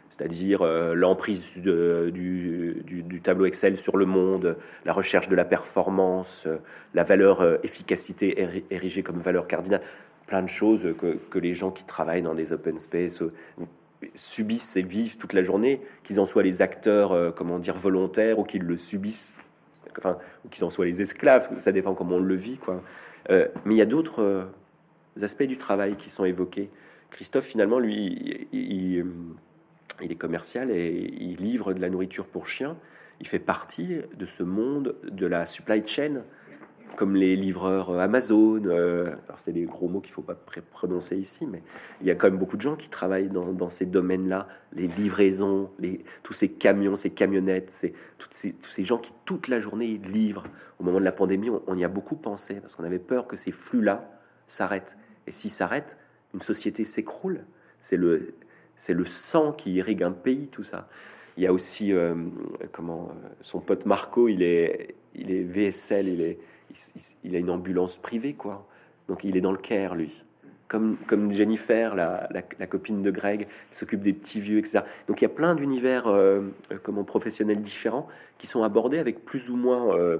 [0.08, 6.46] C'est-à-dire euh, l'emprise du, du, tableau Excel sur le monde, la recherche de la performance,
[6.94, 9.82] la valeur efficacité érigée comme valeur cardinale,
[10.26, 13.22] plein de choses que, les gens qui travaillent dans des open space
[14.14, 18.38] subissent et vivent toute la journée, qu'ils en soient les acteurs, euh, comment dire, volontaires,
[18.38, 19.38] ou qu'ils le subissent,
[19.98, 22.82] enfin, ou qu'ils en soient les esclaves, ça dépend comment on le vit, quoi.
[23.30, 24.44] Euh, mais il y a d'autres euh,
[25.22, 26.70] aspects du travail qui sont évoqués.
[27.10, 29.06] Christophe, finalement, lui, il, il,
[30.00, 32.76] est commercial et il livre de la nourriture pour chiens.
[33.20, 36.22] Il fait partie de ce monde de la supply chain
[36.94, 38.62] comme les livreurs euh, Amazon.
[38.66, 40.38] Euh, alors c'est des gros mots qu'il faut pas
[40.70, 41.62] prononcer ici, mais
[42.00, 45.70] il y a quand même beaucoup de gens qui travaillent dans, ces domaines-là, les livraisons,
[46.22, 50.44] tous ces camions, ces camionnettes, ces, tous ces gens qui toute la journée livrent.
[50.78, 53.36] Au moment de la pandémie, on, y a beaucoup pensé parce qu'on avait peur que
[53.36, 54.08] ces flux-là
[54.46, 54.96] s'arrêtent.
[55.26, 55.96] Et s'ils s'arrêtent,
[56.34, 57.44] une société s'écroule.
[57.80, 58.34] C'est le
[58.76, 60.88] c'est le sang qui irrigue un pays, tout ça.
[61.36, 62.14] Il y a aussi euh,
[62.72, 63.10] comment
[63.42, 66.38] son pote Marco, il est il est VSL, il est
[67.24, 68.66] il, a une ambulance privée, quoi.
[69.08, 70.24] Donc il est dans le Caire, lui.
[70.68, 74.80] Comme, comme Jennifer, la, copine de Greg, s'occupe des petits vieux, etc.
[75.06, 76.40] Donc il y a plein d'univers euh,
[76.72, 80.18] euh, comment, professionnels différents qui sont abordés avec plus ou moins euh,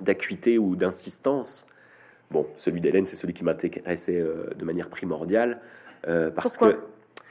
[0.00, 1.66] d'acuité ou d'insistance.
[2.30, 4.24] Bon, celui d'Hélène, c'est celui qui m'intéressait
[4.56, 5.60] de manière primordiale.
[6.34, 6.78] parce que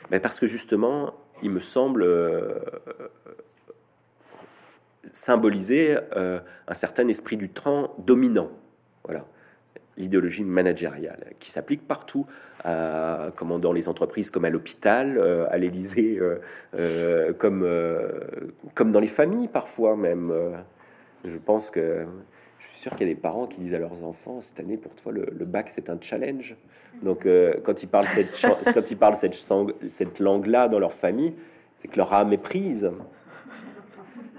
[0.09, 2.03] ben Parce que justement, il me semble
[5.11, 8.49] symboliser euh, un certain esprit du temps dominant.
[9.03, 9.25] Voilà,
[9.97, 12.25] l'idéologie managériale qui s'applique partout,
[12.63, 16.19] à, comme dans les entreprises, comme à l'hôpital, euh, à l'Élysée,
[16.77, 17.67] euh, comme,
[18.75, 20.33] comme dans les familles parfois même.
[21.25, 22.05] je pense que
[22.81, 25.11] sûr qu'il y a des parents qui disent à leurs enfants cette année pour toi
[25.11, 26.55] le, bac c'est un challenge.
[27.03, 27.27] Donc
[27.63, 31.33] quand ils parlent cette quand ils parlent cette, langue là dans leur famille,
[31.75, 32.91] c'est que leur âme est prise.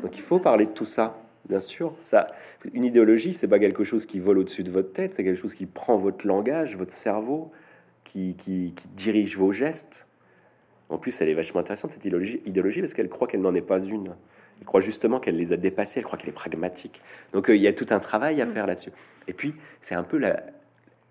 [0.02, 1.16] Donc il faut parler de tout ça,
[1.48, 1.94] bien sûr.
[1.98, 2.26] Ça,
[2.74, 5.55] une idéologie, c'est pas quelque chose qui vole au-dessus de votre tête, c'est quelque chose
[5.55, 7.52] qui prend votre langage, votre cerveau,
[8.02, 10.09] qui, qui, dirige vos gestes.
[10.88, 13.81] En plus, elle est vachement intéressante cette idéologie parce qu'elle croit qu'elle n'en est pas
[13.81, 14.14] une.
[14.62, 17.01] Elle croit justement qu'elle les a dépassés, elle croit qu'elle est pragmatique.
[17.33, 18.92] Donc euh, il y a tout un travail à faire là-dessus.
[19.27, 20.40] Et puis, c'est un peu la,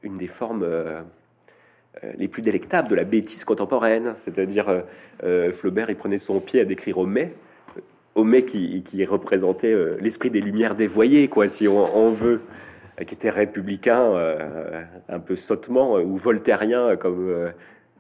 [0.04, 1.02] une des formes euh,
[2.02, 4.14] euh, les plus délectables de la bêtise contemporaine.
[4.16, 4.86] C'est-à-dire,
[5.52, 7.34] Flaubert, il prenait son pied à décrire au mai
[8.16, 12.42] Homais qui, qui représentait l'esprit des Lumières dévoyées, quoi, si on, veut,
[13.06, 17.52] qui était républicain, euh, un peu sottement, ou voltairien, comme,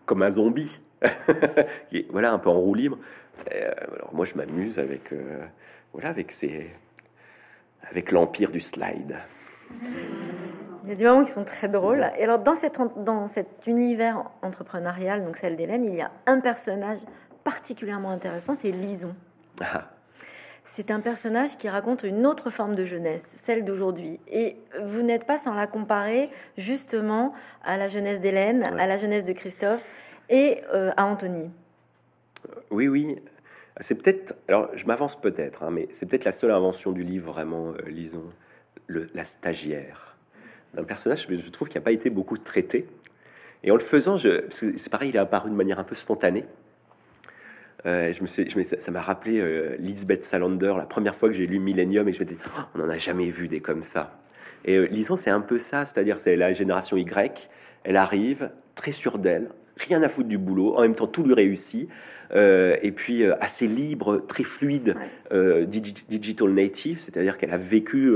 [0.05, 0.79] comme un zombie,
[1.89, 2.97] qui, voilà, un peu en roue libre.
[3.49, 5.13] alors moi, je m'amuse avec,
[5.93, 6.69] voilà, avec ces,
[7.89, 9.17] avec l'empire du slide.
[10.83, 12.09] Il y a des moments qui sont très drôles.
[12.17, 16.39] Et alors, dans, cette, dans cet univers entrepreneurial, donc celle d'Hélène, il y a un
[16.39, 16.99] personnage
[17.43, 19.15] particulièrement intéressant, c'est Lison.
[19.61, 19.89] Ah.
[20.63, 24.19] C'est un personnage qui raconte une autre forme de jeunesse, celle d'aujourd'hui.
[24.27, 27.33] Et vous n'êtes pas sans la comparer justement
[27.63, 29.83] à la jeunesse d'Hélène, à la jeunesse de Christophe
[30.31, 31.51] et euh, à Anthony.
[32.71, 33.17] Oui, oui.
[33.79, 37.31] C'est peut-être, alors je m'avance peut-être, hein, mais c'est peut-être la seule invention du livre,
[37.31, 38.31] vraiment, euh, lisons,
[38.87, 40.15] le, la stagiaire.
[40.75, 42.87] Un personnage, je trouve, qui n'a pas été beaucoup traité.
[43.63, 46.45] Et en le faisant, c'est pareil, il est apparu de manière un peu spontanée.
[47.85, 51.35] Euh, je me sais, je ça m'a rappelé euh, Lisbeth Salander, la première fois que
[51.35, 53.83] j'ai lu Millennium, et je me disais, oh, on n'en a jamais vu des comme
[53.83, 54.19] ça.
[54.65, 57.49] Et euh, Lison, c'est un peu ça, c'est-à-dire c'est la génération Y,
[57.83, 59.49] elle arrive très sûre d'elle,
[59.87, 61.89] rien à foutre du boulot, en même temps tout lui réussit,
[62.33, 64.95] et puis assez libre, très fluide,
[65.29, 68.13] digital native, c'est-à-dire qu'elle a vécu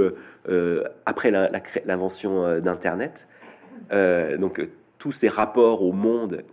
[1.06, 1.32] après
[1.86, 3.28] l'invention d'Internet.
[3.91, 4.67] donc
[4.99, 6.43] tous ces rapports au monde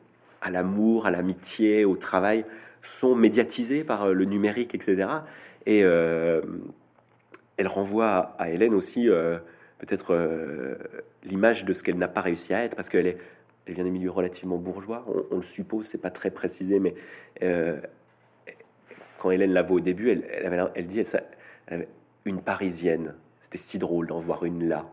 [0.41, 2.45] à l'amour, à l'amitié, au travail,
[2.83, 5.07] sont médiatisés par le numérique, etc.
[5.67, 6.43] Et elle
[7.69, 9.09] renvoie à Hélène aussi
[9.79, 10.17] peut-être
[11.25, 13.19] l'image de ce qu'elle n'a pas réussi à être, parce qu'elle est,
[13.67, 16.95] elle vient des milieux relativement bourgeois, on, le suppose, c'est pas très précisé, mais
[19.19, 20.25] quand Hélène la voit au début, elle,
[20.75, 21.07] elle, dit elle,
[21.69, 21.89] avait
[22.25, 23.15] une Parisienne.
[23.39, 24.87] C'était si drôle d'en voir une là,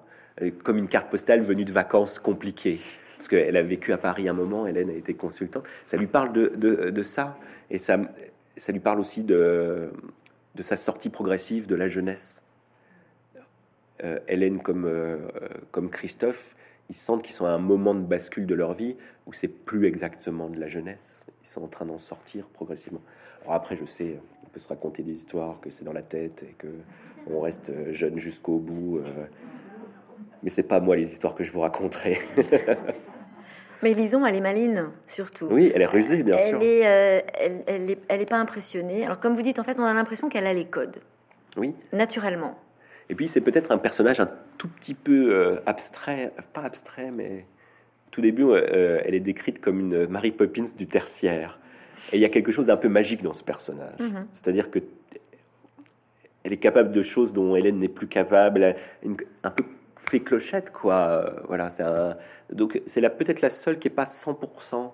[0.64, 2.80] comme une carte postale venue de vacances compliquées.
[3.18, 5.66] Parce qu'elle a vécu à Paris un moment, Hélène a été consultante.
[5.86, 7.38] Ça lui parle de, ça,
[7.70, 8.00] et ça,
[8.56, 9.92] ça lui parle aussi de,
[10.56, 12.44] de sa sortie progressive de la jeunesse.
[14.04, 15.18] Euh, Hélène comme, euh,
[15.72, 16.56] comme Christophe,
[16.90, 18.96] ils sentent qu'ils sont à un moment de bascule de leur vie
[19.28, 21.26] où c'est plus exactement de la jeunesse.
[21.44, 23.02] Ils sont en train d'en sortir progressivement.
[23.44, 26.44] Alors après, je sais, on peut se raconter des histoires que c'est dans la tête
[26.44, 26.68] et que
[27.28, 28.98] on reste jeune jusqu'au bout.
[28.98, 29.26] Euh,
[30.42, 32.18] mais c'est pas moi les histoires que je vous raconterai.
[33.84, 35.48] mais Lison, elle est maline, surtout.
[35.52, 36.62] Oui, elle est rusée, bien sûr.
[36.62, 39.06] Est, euh, elle, elle, est, elle est pas impressionnée.
[39.06, 40.98] Alors, comme vous dites, en fait, on a l'impression qu'elle a les codes.
[41.58, 41.76] Oui.
[41.94, 42.58] Naturellement.
[43.10, 47.48] Et puis, c'est peut-être un personnage un tout petit peu euh, abstrait, pas abstrait, mais
[48.12, 51.60] tout début, elle est décrite comme une Mary Poppins du tertiaire.
[52.12, 54.00] Et il y a quelque chose d'un peu magique dans ce personnage.
[54.00, 54.28] Mhm.
[54.34, 54.80] C'est-à-dire que
[56.44, 58.76] elle est capable de choses dont Hélène n'est plus capable,
[59.44, 59.64] un peu
[59.98, 61.34] fait clochette, quoi.
[61.48, 61.84] Voilà, c'est
[62.52, 64.92] donc c'est peut-être la seule qui est pas 100%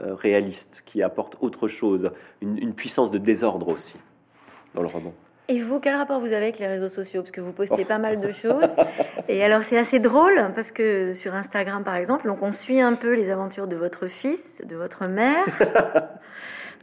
[0.00, 2.10] euh, réaliste, qui apporte autre chose,
[2.42, 3.96] une puissance de désordre aussi
[4.74, 5.14] dans le roman.
[5.50, 7.22] Et vous, quel rapport vous avez avec les réseaux sociaux?
[7.22, 8.74] Parce que vous postez pas mal de choses.
[9.28, 12.94] Et alors, c'est assez drôle parce que sur Instagram, par exemple, donc on suit un
[12.94, 15.46] peu les aventures de votre fils, de votre mère.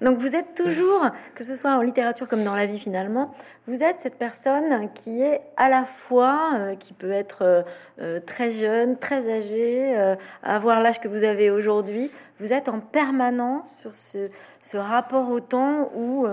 [0.02, 3.34] Donc vous êtes toujours, que ce soit en littérature comme dans la vie finalement,
[3.66, 7.62] vous êtes cette personne qui est à la fois, euh, qui peut être euh,
[8.02, 9.96] euh, très jeune, très âgée,
[10.44, 12.12] avoir l'âge que vous avez aujourd'hui.
[12.40, 14.28] Vous êtes en permanence sur ce,
[14.60, 16.28] ce rapport au temps où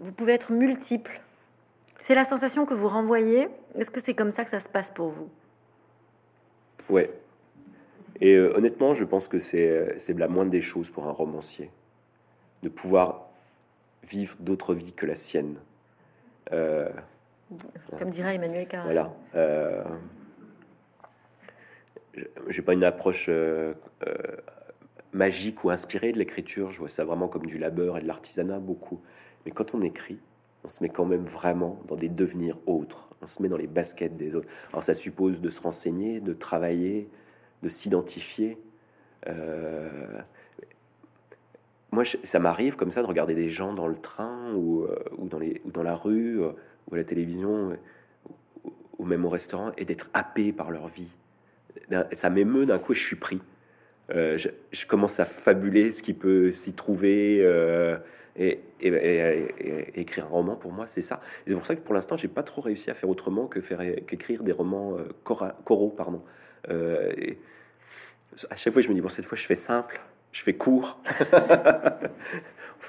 [0.00, 1.22] vous pouvez être multiple.
[2.02, 3.48] C'est la sensation que vous renvoyez.
[3.76, 5.30] Est-ce que c'est comme ça que ça se passe pour vous?
[6.90, 7.08] Ouais.
[8.20, 11.70] Et euh, honnêtement, je pense que c'est la moindre des choses pour un romancier.
[12.64, 13.28] De pouvoir
[14.02, 15.60] vivre d'autres vies que la sienne.
[16.50, 16.90] Euh,
[17.96, 18.82] comme dirait Emmanuel Carré.
[18.82, 19.14] Voilà.
[19.36, 19.84] Euh,
[22.48, 23.30] j'ai pas une approche
[25.12, 26.72] magique ou inspirée de l'écriture.
[26.72, 29.00] Je vois ça vraiment comme du labeur et de l'artisanat beaucoup.
[29.46, 30.18] Mais quand on écrit,
[30.64, 33.08] on se met quand même vraiment dans des devenirs autres.
[33.20, 34.48] On se met dans les baskets des autres.
[34.72, 37.08] Alors ça suppose de se renseigner, de travailler,
[37.62, 38.58] de s'identifier.
[39.28, 40.20] Euh,
[41.90, 45.28] moi, ça m'arrive comme ça de regarder des gens dans le train ou, euh, ou,
[45.28, 46.52] dans, ou la rue euh,
[46.90, 47.76] ou à la télévision
[48.98, 51.10] ou, même au restaurant et d'être happé par leur vie.
[52.12, 53.40] Ça m'émeut d'un coup et je suis pris.
[54.12, 57.42] Je, je, commence à fabuler ce qui peut s'y trouver.
[58.36, 58.60] Et,
[59.94, 61.20] écrire un roman, pour moi, c'est ça.
[61.46, 63.60] Et c'est pour ça que pour l'instant, j'ai pas trop réussi à faire autrement que
[63.60, 65.04] faire qu'écrire des romans euh,
[65.64, 66.22] coraux, pardon.
[66.70, 67.10] Euh,
[68.50, 70.00] à chaque fois, je me dis bon, cette fois, je fais simple,
[70.32, 71.00] je fais court.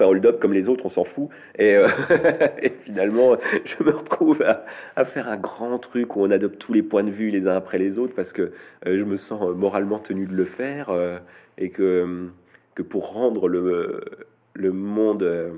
[0.02, 1.28] un hold-up comme les autres, on s'en fout.
[1.56, 1.86] Et, euh,
[2.74, 7.04] finalement, je me retrouve à, faire un grand truc où on adopte tous les points
[7.04, 8.52] de vue les uns après les autres parce que
[8.84, 10.90] je me sens moralement tenu de le faire
[11.58, 12.28] et que,
[12.74, 14.00] que pour rendre le
[14.54, 15.22] le monde.
[15.22, 15.52] Euh,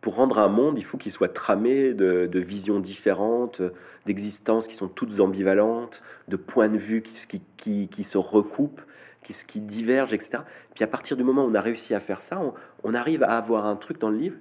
[0.00, 3.60] pour rendre un monde, il faut qu'il soit tramé de, visions différentes,
[4.04, 8.82] d'existences qui sont toutes ambivalentes, de points de vue qui, qui, qui, se recoupent,
[9.26, 10.38] qui, qui divergent, etc.
[10.74, 12.40] Puis à partir du moment où on a réussi à faire ça,
[12.84, 14.36] on, arrive à avoir un truc dans le livre.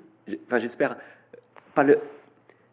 [0.45, 0.97] Enfin, j'espère
[1.73, 1.99] pas le.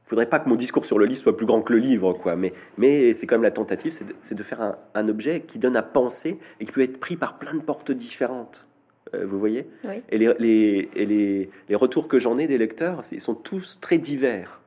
[0.04, 2.36] Faudrait pas que mon discours sur le livre soit plus grand que le livre, quoi.
[2.36, 5.76] Mais, mais c'est quand même la tentative, c'est de, faire un, un objet qui donne
[5.76, 8.66] à penser et qui peut être pris par plein de portes différentes.
[9.14, 9.68] Euh, vous voyez?
[10.10, 14.60] Et, les, les, les, retours que j'en ai des lecteurs, ils sont tous très divers.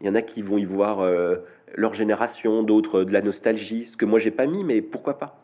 [0.00, 1.36] Il y en a qui vont y voir euh,
[1.74, 5.41] leur génération, d'autres de la nostalgie, ce que moi j'ai pas mis, mais pourquoi pas?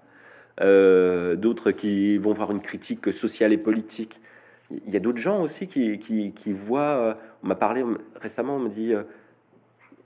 [0.61, 4.21] Euh, D'autres qui vont voir une critique sociale et politique.
[4.71, 7.16] Il y a d'autres gens aussi qui, voient.
[7.42, 7.83] on m'a parlé
[8.21, 8.92] récemment, on me dit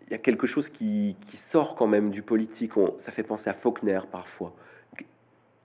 [0.07, 2.77] il y a quelque chose qui, sort quand même du politique.
[2.77, 4.55] On, ça fait penser à Faulkner parfois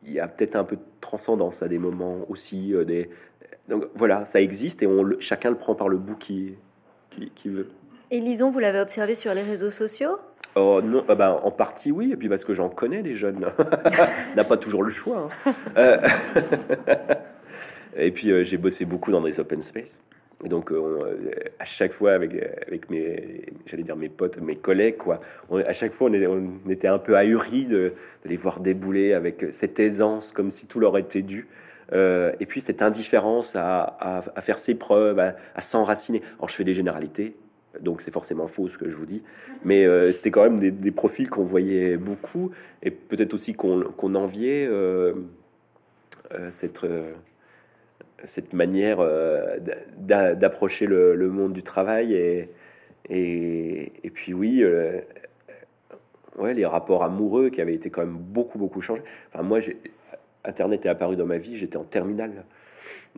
[0.08, 2.74] il y a peut-être un peu de transcendance à des moments aussi.
[2.74, 2.86] Euh.
[3.68, 6.56] Donc voilà, ça existe et on, chacun le prend par le bout qui,
[7.36, 7.70] qui, veut.
[8.12, 10.18] Et Lison, vous l'avez observé sur les réseaux sociaux?
[10.60, 13.46] Oh non, ben, en partie oui, et puis parce que j'en connais des jeunes.
[14.36, 15.30] n'a pas toujours le choix.
[15.46, 15.54] Hein.
[15.78, 15.98] Euh,
[17.96, 20.02] et puis euh, j'ai bossé beaucoup dans des open space.
[20.46, 20.72] donc,
[21.60, 22.34] à chaque fois, avec,
[22.90, 25.20] mes, j'allais dire mes potes, mes collègues, quoi,
[25.52, 27.94] à chaque fois, on, était un peu ahuris de,
[28.26, 31.48] les voir débouler avec cette aisance, comme si tout leur était dû.
[31.94, 36.24] et puis cette indifférence à, à, faire ses preuves, à, à s'enraciner.
[36.40, 37.36] Alors, je fais des généralités,
[37.82, 39.24] donc c'est forcément faux ce que je vous dis.
[39.64, 44.68] Mais euh, c'était quand même des, profils qu'on voyait beaucoup et peut-être aussi qu'on enviait
[44.68, 45.14] euh,
[46.34, 46.86] euh, cette,
[48.24, 49.00] cette manière
[49.98, 52.14] d'approcher le, monde du travail.
[53.10, 54.64] Et, puis oui,
[56.38, 59.04] ouais, les rapports amoureux qui avaient été quand même beaucoup, beaucoup changés.
[59.34, 59.60] Enfin, moi,
[60.44, 62.46] Internet est apparu dans ma vie, j'étais en terminale.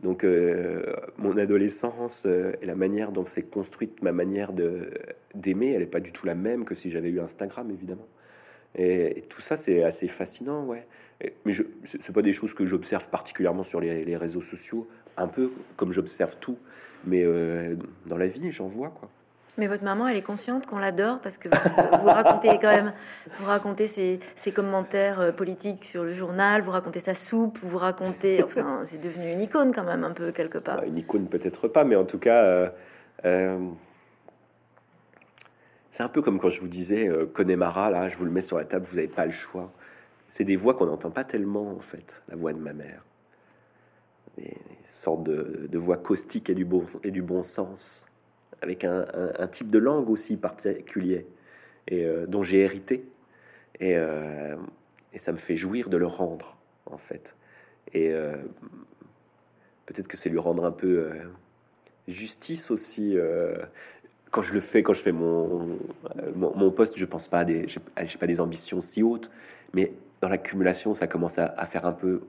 [0.02, 0.82] Donc, euh,
[1.18, 4.52] mon adolescence euh, et la manière dont s'est construite ma manière
[5.34, 8.08] d'aimer, elle n'est pas du tout la même que si j'avais eu Instagram, évidemment.
[8.76, 10.86] Et, tout ça, c'est assez fascinant, ouais.
[11.44, 11.62] mais ce
[11.96, 16.36] n'est pas des choses que j'observe particulièrement sur les, réseaux sociaux, un peu comme j'observe
[16.40, 16.58] tout,
[17.06, 19.10] mais euh, dans la vie, j'en vois, quoi.
[19.60, 22.94] Mais votre maman, elle est consciente qu'on l'adore parce que vous, racontez quand même,
[23.38, 24.18] vous racontez ses,
[24.52, 29.30] commentaires euh, politiques sur le journal, vous racontez sa soupe, vous racontez, enfin, c'est devenu
[29.30, 30.78] une icône quand même un peu quelque part.
[30.78, 32.70] Bah, une icône peut-être pas, mais en tout cas, euh,
[33.26, 33.68] euh,
[35.90, 38.40] c'est un peu comme quand je vous disais euh, Connemara, là, je vous le mets
[38.40, 39.70] sur la table, vous n'avez pas le choix.
[40.26, 43.04] C'est des voix qu'on n'entend pas tellement en fait, la voix de ma mère,
[44.38, 44.56] des
[44.88, 48.06] sortes de, voix caustiques et bon et du bon sens
[48.62, 51.26] avec un, type de langue aussi particulier
[51.88, 53.08] et euh, dont j'ai hérité.
[53.80, 54.56] Et, euh,
[55.12, 57.36] et, ça me fait jouir de le rendre, en fait.
[57.94, 58.36] Et euh,
[59.86, 61.10] peut-être que c'est lui rendre un peu
[62.06, 63.16] justice aussi.
[64.30, 65.78] quand je le fais, quand je fais mon,
[66.36, 69.30] mon, poste, je pense pas à des, j'ai pas des ambitions si hautes,
[69.72, 72.20] mais dans l'accumulation, ça commence à faire un peu,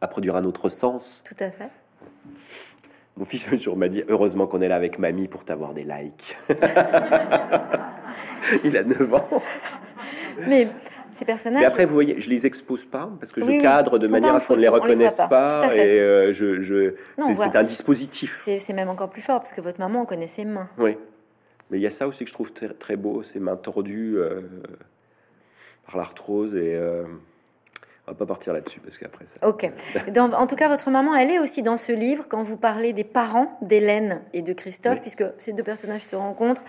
[0.00, 1.22] à produire un autre sens.
[1.24, 1.70] Tout à fait.
[3.18, 5.82] Mon fils un jour m'a dit heureusement qu'on est là avec mamie pour t'avoir des
[5.82, 6.36] likes.
[8.64, 9.42] Il a 9 ans.
[10.46, 10.68] Mais
[11.10, 11.60] ces personnages.
[11.60, 14.40] Mais après, vous voyez, je les expose pas parce que je cadre de manière à
[14.40, 15.74] ce qu'on ne les reconnaisse pas.
[15.74, 18.48] et euh, je, je c'est un dispositif.
[18.56, 20.68] C'est même encore plus fort parce que votre maman, on connaît ses mains.
[20.78, 20.96] Oui.
[21.70, 24.16] Mais il y a ça aussi que je trouve très, très beau, ces mains tordues
[24.16, 24.42] euh,
[25.86, 26.76] par l'arthrose et.
[26.76, 27.02] Euh,
[28.08, 29.46] on va pas partir là-dessus parce qu'après ça.
[29.46, 29.70] Ok.
[30.16, 33.04] en tout cas, votre maman, elle est aussi dans ce livre quand vous parlez des
[33.04, 36.62] parents d'Hélène et de Christophe, puisque ces deux personnages se rencontrent.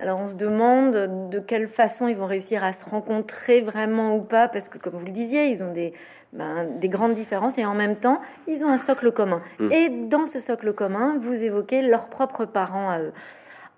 [0.00, 4.20] Alors on se demande de quelle façon ils vont réussir à se rencontrer vraiment ou
[4.20, 5.92] pas, parce que comme vous le disiez, ils ont des,
[6.32, 9.42] ben, des grandes différences et en même temps, ils ont un socle commun.
[9.58, 9.72] Mm.
[9.72, 13.12] Et dans ce socle commun, vous évoquez leurs propres parents à eux,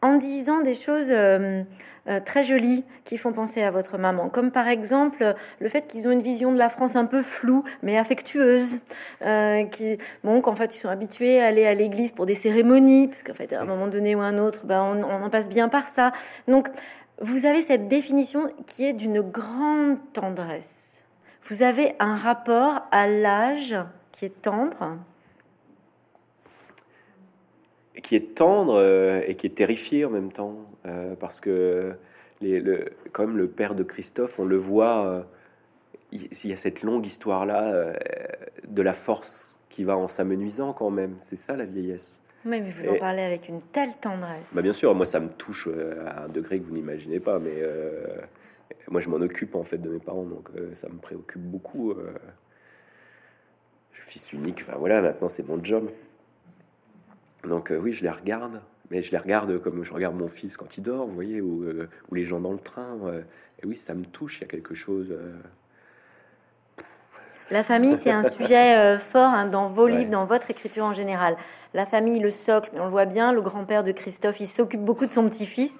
[0.02, 1.08] en disant des choses.
[1.10, 1.62] Euh,
[2.08, 6.08] euh, très jolies qui font penser à votre maman, comme par exemple le fait qu'ils
[6.08, 8.80] ont une vision de la France un peu floue mais affectueuse,
[9.24, 13.08] euh, qui bon qu'en fait ils sont habitués à aller à l'église pour des cérémonies,
[13.08, 15.48] parce qu'en fait à un moment donné ou un autre, ben on, on en passe
[15.48, 16.12] bien par ça.
[16.46, 16.68] Donc
[17.20, 21.02] vous avez cette définition qui est d'une grande tendresse.
[21.48, 23.76] Vous avez un rapport à l'âge
[24.12, 24.98] qui est tendre
[28.02, 30.56] qui est tendre euh, et qui est terrifié en même temps,
[30.86, 31.94] euh, parce que
[32.40, 35.22] les, le, quand même le père de Christophe, on le voit, euh,
[36.12, 37.92] il y a cette longue histoire-là
[38.66, 42.22] de la force qui va en s'amenuisant quand même, c'est ça la vieillesse.
[42.46, 44.48] mais vous en parlez avec une telle tendresse.
[44.52, 45.68] Bah bien sûr, moi ça me touche
[46.06, 47.62] à un degré que vous n'imaginez pas, mais
[48.90, 51.94] moi je m'en occupe en fait de mes parents, donc ça me préoccupe beaucoup.
[53.92, 55.90] je suis fils unique, enfin voilà, maintenant c'est mon job.
[57.44, 60.56] Donc euh, oui, je les regarde, mais je les regarde comme je regarde mon fils
[60.56, 62.98] quand il dort, vous voyez, ou, euh, les gens dans le train.
[63.62, 65.14] et oui, ça me touche, il y a quelque chose.
[67.50, 70.92] La famille, c'est un sujet euh, fort hein, dans vos livres, dans votre écriture en
[70.92, 71.34] général.
[71.72, 75.06] La famille, le socle, on le voit bien, le grand-père de Christophe, il s'occupe beaucoup
[75.06, 75.72] de son petit-fils.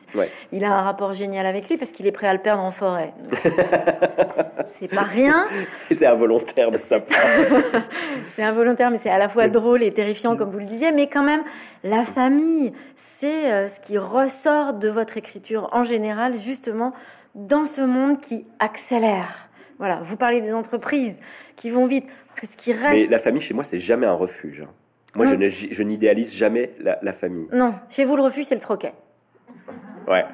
[0.51, 2.71] Il a un rapport génial avec lui parce qu'il est prêt à le perdre en
[2.71, 3.13] forêt.
[4.73, 5.47] c'est pas rien.
[5.85, 7.17] C'est involontaire de sa part.
[8.25, 10.93] c'est involontaire, mais c'est à la fois drôle et terrifiant, comme vous le disiez.
[10.93, 11.43] Mais quand même,
[11.85, 16.93] la famille, c'est euh, ce qui ressort de votre écriture en général, justement,
[17.35, 19.48] dans ce monde qui accélère
[19.79, 21.21] voilà, vous parlez des entreprises
[21.57, 22.07] qui vont vite.
[22.41, 22.93] Ce qui reste.
[22.93, 24.61] Mais la famille, chez moi, c'est jamais un refuge.
[24.61, 24.71] Hein.
[25.15, 27.49] Moi, je, n'idéalise jamais la, famille.
[27.53, 28.93] Non, chez vous, le refuge, c'est le troquet.
[30.07, 30.25] Ouais.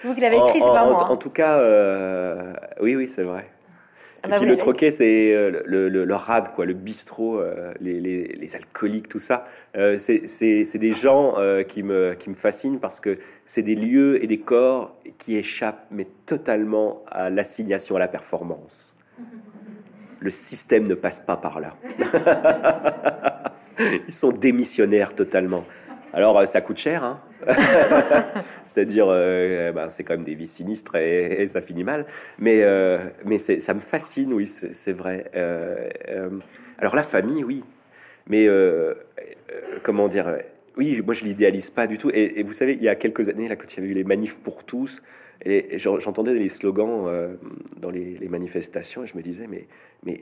[0.00, 1.04] c'est vous qui l'avez écrit, c'est pas moi.
[1.04, 1.16] En, hein.
[1.16, 3.46] tout cas, euh, oui, oui, c'est vrai.
[4.24, 8.00] Ah bah puis le troquet, c'est euh, le, le, rad, quoi, le bistrot, euh, les,
[8.00, 9.44] les, les, alcooliques, tout ça.
[9.76, 11.34] Euh, c'est des gens
[11.68, 15.86] qui, me, qui me fascinent parce que c'est des lieux et des corps qui échappent,
[15.90, 18.96] mais totalement à l'assignation à la performance.
[20.20, 21.74] Le système ne passe pas par là.
[24.08, 25.66] Ils sont démissionnaires totalement.
[26.14, 27.20] Alors, euh, ça coûte cher, hein
[28.64, 32.06] C'est-à-dire, euh, ben, c'est quand même des vies sinistres et, ça finit mal.
[32.38, 35.30] Mais, euh, mais ça me fascine, oui, c'est vrai.
[36.78, 37.64] alors, la famille, oui.
[38.28, 38.48] Mais,
[39.82, 40.36] comment dire
[40.76, 42.10] Oui, moi, je l'idéalise pas du tout.
[42.12, 44.04] Et, vous savez, il y a quelques années, là, quand il y avait eu les
[44.04, 45.02] manifs pour tous,
[45.44, 47.36] et j'entendais les slogans
[47.76, 49.66] dans les, les, manifestations, et je me disais, mais,
[50.04, 50.20] mais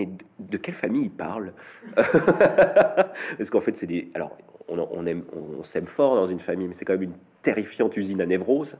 [0.00, 1.52] mais de quelle famille il parle
[1.94, 4.10] Parce qu'en fait, c'est des.
[4.14, 4.36] Alors,
[4.68, 5.24] on, aime,
[5.58, 8.76] on s'aime fort dans une famille, mais c'est quand même une terrifiante usine à névrose.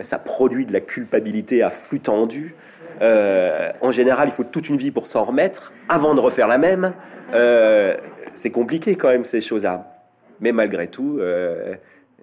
[0.00, 2.54] Ça produit de la culpabilité à flux tendu.
[3.02, 6.58] Euh, en général, il faut toute une vie pour s'en remettre avant de refaire la
[6.58, 6.94] même.
[7.34, 7.96] Euh,
[8.32, 10.06] c'est compliqué quand même ces choses-là.
[10.40, 11.74] Mais malgré tout, euh,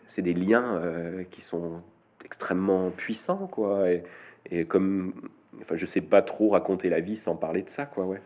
[0.05, 0.82] c'est des liens
[1.30, 1.82] qui sont
[2.23, 3.89] extrêmement puissants, quoi.
[3.89, 4.03] Et,
[4.49, 5.13] et comme
[5.61, 8.21] Enfin, je sais pas trop raconter la vie sans parler de ça, quoi, ouais.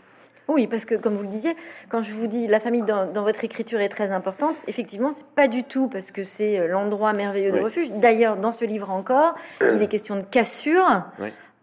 [0.50, 1.56] Oui, parce que comme vous le disiez,
[1.90, 5.48] quand je vous dis la famille dans, votre écriture est très importante, effectivement, c'est pas
[5.48, 7.92] du tout parce que c'est euh, l'endroit merveilleux de refuge.
[7.92, 11.06] D'ailleurs, dans ce livre encore, il est question de cassure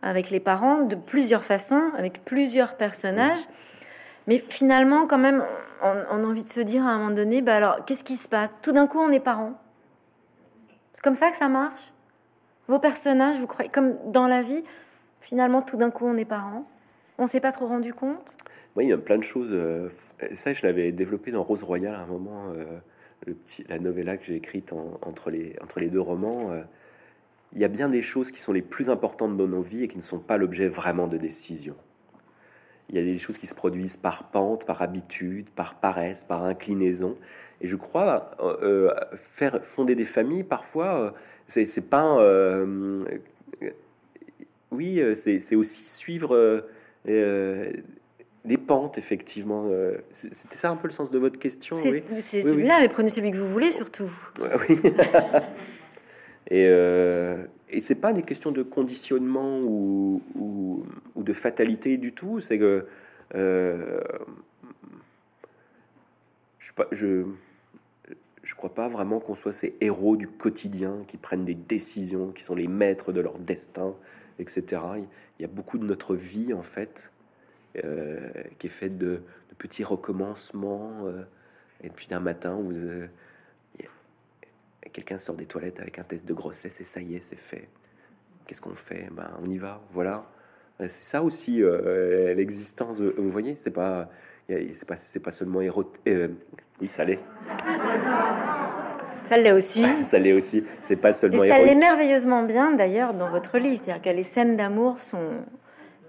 [0.02, 3.40] avec les parents de plusieurs façons, avec plusieurs personnages.
[4.28, 5.44] Mais finalement, quand même,
[5.82, 8.16] on, on, a envie de se dire à un moment donné, bah alors, qu'est-ce qui
[8.16, 8.52] se passe?
[8.62, 9.54] Tout d'un coup, on est parents.
[10.92, 11.92] C'est comme ça que ça marche?
[12.68, 14.62] Vos personnages, vous croyez, comme dans la vie,
[15.20, 16.66] Finalement, tout d'un coup, on est parents.
[17.18, 18.36] On s'est pas trop rendu compte.
[18.76, 19.48] Oui, il y a plein de choses.
[19.52, 19.88] Euh,
[20.34, 22.64] ça, je l'avais développé dans Rose Royale à un moment, euh,
[23.26, 26.52] le petit, la novella que j'ai écrite entre, les, entre les deux romans.
[26.52, 26.62] Euh.
[27.54, 29.88] il y a bien des choses qui sont les plus importantes dans nos vies et
[29.88, 31.74] qui ne sont pas l'objet vraiment de décision.
[32.90, 36.44] Il y a des choses qui se produisent par pente, par habitude, par paresse, par
[36.44, 37.16] inclinaison.
[37.62, 38.30] Et je crois
[39.14, 41.14] faire fonder des familles, parfois,
[41.48, 42.20] c'est pas
[44.76, 46.60] oui, euh, c'est aussi suivre euh,
[47.08, 47.72] euh,
[48.44, 49.68] des pentes, effectivement.
[50.10, 51.74] C'était ça un peu le sens de votre question.
[51.74, 52.02] C'est
[52.42, 54.10] celui-là, mais prenez celui que vous voulez surtout.
[54.40, 54.78] Oui.
[56.50, 56.66] et
[57.68, 60.84] et c'est pas des questions de conditionnement ou, ou,
[61.16, 62.38] de fatalité du tout.
[62.38, 62.86] C'est que
[63.34, 63.98] je
[66.72, 67.24] pas, je,
[68.46, 72.44] je crois pas vraiment qu'on soit ces héros du quotidien qui prennent des décisions, qui
[72.44, 73.92] sont les maîtres de leur destin
[74.38, 74.82] etc.
[75.38, 77.12] Il y a beaucoup de notre vie, en fait,
[77.84, 79.22] euh, qui est faite de,
[79.58, 81.06] petits recommencements.
[81.06, 81.22] Euh,
[81.82, 83.06] et puis d'un matin, vous, euh,
[84.92, 87.68] quelqu'un sort des toilettes avec un test de grossesse et ça y est, c'est fait.
[88.46, 89.08] Qu'est-ce qu'on fait?
[89.12, 90.26] Ben, On y va, voilà.
[90.78, 91.62] C'est ça aussi
[92.36, 93.00] l'existence.
[93.00, 94.10] Vous voyez, c'est pas,
[94.46, 95.90] c'est pas, c'est pas seulement héros.
[96.80, 97.20] oui, ça l'est.
[99.26, 99.84] Ça l'est aussi.
[100.04, 100.64] ça l'est aussi.
[100.82, 101.42] C'est pas seulement.
[101.42, 103.82] Et ça l'est merveilleusement bien d'ailleurs dans votre livre.
[103.84, 105.44] C'est-à-dire que les scènes d'amour sont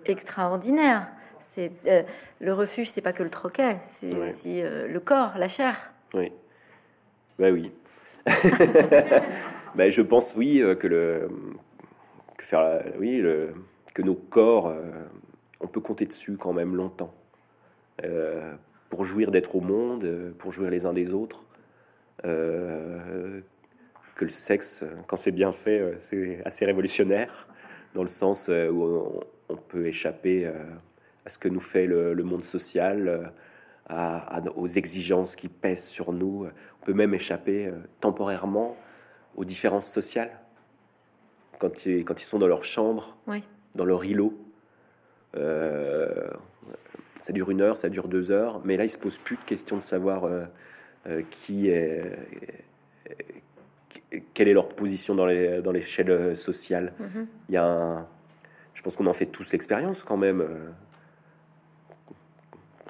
[0.05, 1.07] extraordinaires.
[1.39, 2.03] C'est euh,
[2.39, 5.91] le refuge, c'est pas que le troquet, c'est aussi euh, le corps, la chair.
[6.13, 6.31] Oui.
[7.39, 7.71] Bah oui.
[9.75, 11.29] bah, je pense oui euh, que le
[12.37, 13.53] que faire oui le,
[13.95, 14.75] que nos corps,
[15.59, 17.13] on peut compter dessus quand même longtemps
[18.91, 21.47] pour jouir d'être au monde, pour jouir les uns des autres.
[22.25, 23.41] Euh,
[24.15, 27.47] que le sexe, quand c'est bien fait, euh, c'est assez révolutionnaire,
[27.93, 30.47] dans le sens euh, où on, peut échapper
[31.25, 33.31] à ce que nous fait le, monde social,
[33.87, 36.47] à, aux exigences qui pèsent sur nous.
[36.81, 38.75] On peut même échapper temporairement
[39.35, 40.31] aux différences sociales.
[41.59, 43.17] Quand ils, quand ils sont dans leur chambre,
[43.75, 44.37] dans leur îlot,
[47.19, 49.41] ça dure une heure, ça dure deux heures, mais là, ils se posent plus de
[49.41, 50.45] questions de savoir euh,
[51.31, 52.03] qui est,
[54.33, 56.93] quelle est leur position dans l'échelle sociale.
[56.99, 57.25] Mm-hmm.
[57.49, 58.07] Il y a
[58.77, 60.39] je pense qu'on en fait tous l'expérience quand même.
[60.39, 60.69] Euh,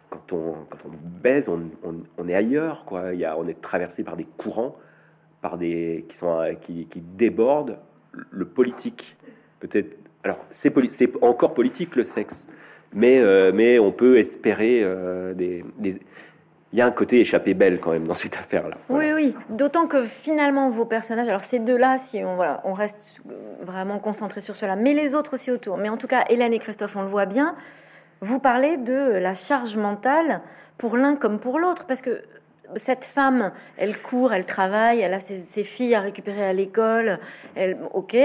[0.09, 0.91] quand on, quand on
[1.21, 1.69] baise, on,
[2.17, 3.13] on, est ailleurs, quoi.
[3.13, 4.75] Il y a, on est traversé par des courants,
[5.41, 7.79] par des qui sont qui, qui débordent
[8.11, 9.15] le politique.
[9.61, 9.97] Peut-être.
[10.25, 12.49] Alors c'est c'est encore politique le sexe,
[12.91, 14.83] mais euh, mais on peut espérer
[15.35, 15.99] des, des,
[16.73, 18.75] il y a un côté échappé belle quand même dans cette affaire-là.
[18.89, 19.35] Oui, oui.
[19.49, 23.21] D'autant que finalement, vos personnages, alors ces deux-là, si on, voilà, on reste
[23.61, 25.77] vraiment concentré sur cela, mais les autres aussi autour.
[25.77, 27.55] Mais en tout cas, Hélène et Christophe, on le voit bien,
[28.19, 30.41] vous parlez de la charge mentale
[30.77, 31.85] pour l'un comme pour l'autre.
[31.85, 32.21] Parce que
[32.75, 37.17] cette femme, elle court, elle travaille, elle a ses, ses filles à récupérer à l'école,
[37.55, 38.17] elle, ok.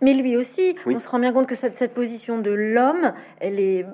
[0.00, 3.58] Mais lui aussi, on se rend bien compte que cette, cette position de l'homme, elle
[3.58, 3.86] est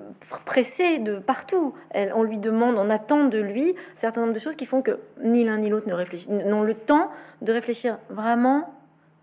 [0.45, 1.75] pressée de partout.
[1.91, 4.83] Elle, on lui demande, on attend de lui un certain nombre de choses qui font
[4.83, 7.11] que ni l'un ni l'autre ne réfléchissent, n'ont le temps
[7.43, 8.75] de réfléchir vraiment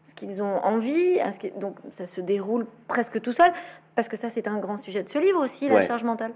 [0.04, 1.20] ce qu'ils ont envie.
[1.20, 3.52] À ce donc ça se déroule presque tout seul,
[3.96, 6.32] parce que ça c'est un grand sujet de ce livre aussi, la charge mentale.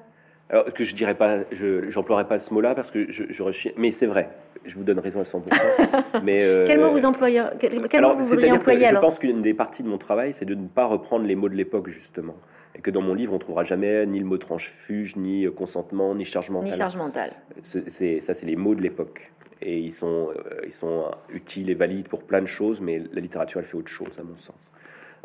[0.49, 3.91] Alors que je dirais pas, je j'emploierais pas ce mot-là parce que je, je mais
[3.91, 4.29] c'est vrai.
[4.63, 5.41] Je vous donne raison à 100%.
[6.23, 9.41] mais euh, quel mot vous employez Quel, mot vous voudriez employer alors Je pense qu'une
[9.41, 12.35] des parties de mon travail, c'est de ne pas reprendre les mots de l'époque justement,
[12.75, 16.25] et que dans mon livre, on trouvera jamais ni le mot transfuge, ni consentement, ni
[16.25, 16.71] charge mentale.
[16.71, 17.31] Ni charge mentale.
[17.61, 19.31] C'est ça, c'est les mots de l'époque,
[19.61, 23.21] et ils sont euh, ils sont utiles et valides pour plein de choses, mais la
[23.21, 24.71] littérature elle fait autre chose à mon sens.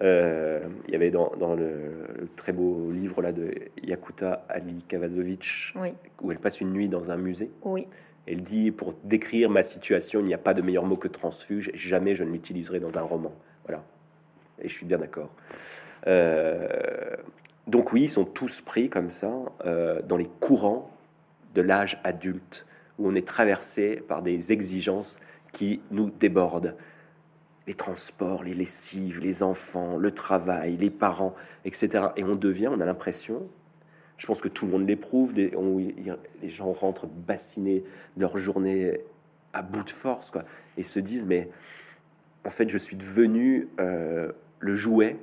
[0.03, 5.75] Euh, il y avait dans, le, très beau livre là de Yakuta Ali Kavazovic,
[6.23, 7.51] où elle passe une nuit dans un musée.
[7.63, 7.87] Oui.
[8.27, 11.71] Elle dit pour décrire ma situation, il n'y a pas de meilleur mot que transfuge.
[11.75, 13.33] Jamais je ne l'utiliserai dans un roman.
[13.67, 13.83] Voilà.
[14.61, 15.31] Et je suis bien d'accord.
[16.07, 16.69] Euh,
[17.67, 19.33] donc oui, ils sont tous pris comme ça
[19.67, 20.91] euh, dans les courants
[21.55, 22.67] de l'âge adulte,
[22.99, 25.19] où on est traversé par des exigences
[25.53, 26.77] qui nous débordent
[27.67, 31.35] les transports, les lessives, les enfants, le travail, les parents,
[31.65, 32.09] etc.
[32.17, 33.49] Et on devient, on a l'impression,
[34.17, 35.51] je pense que tout le monde l'éprouve, les
[36.49, 37.85] gens rentrent bassinés
[38.17, 39.01] leur journée
[39.53, 40.45] à bout de force, quoi,
[40.77, 41.49] et se disent, mais
[42.45, 45.17] en fait, je suis devenu euh, le jouet,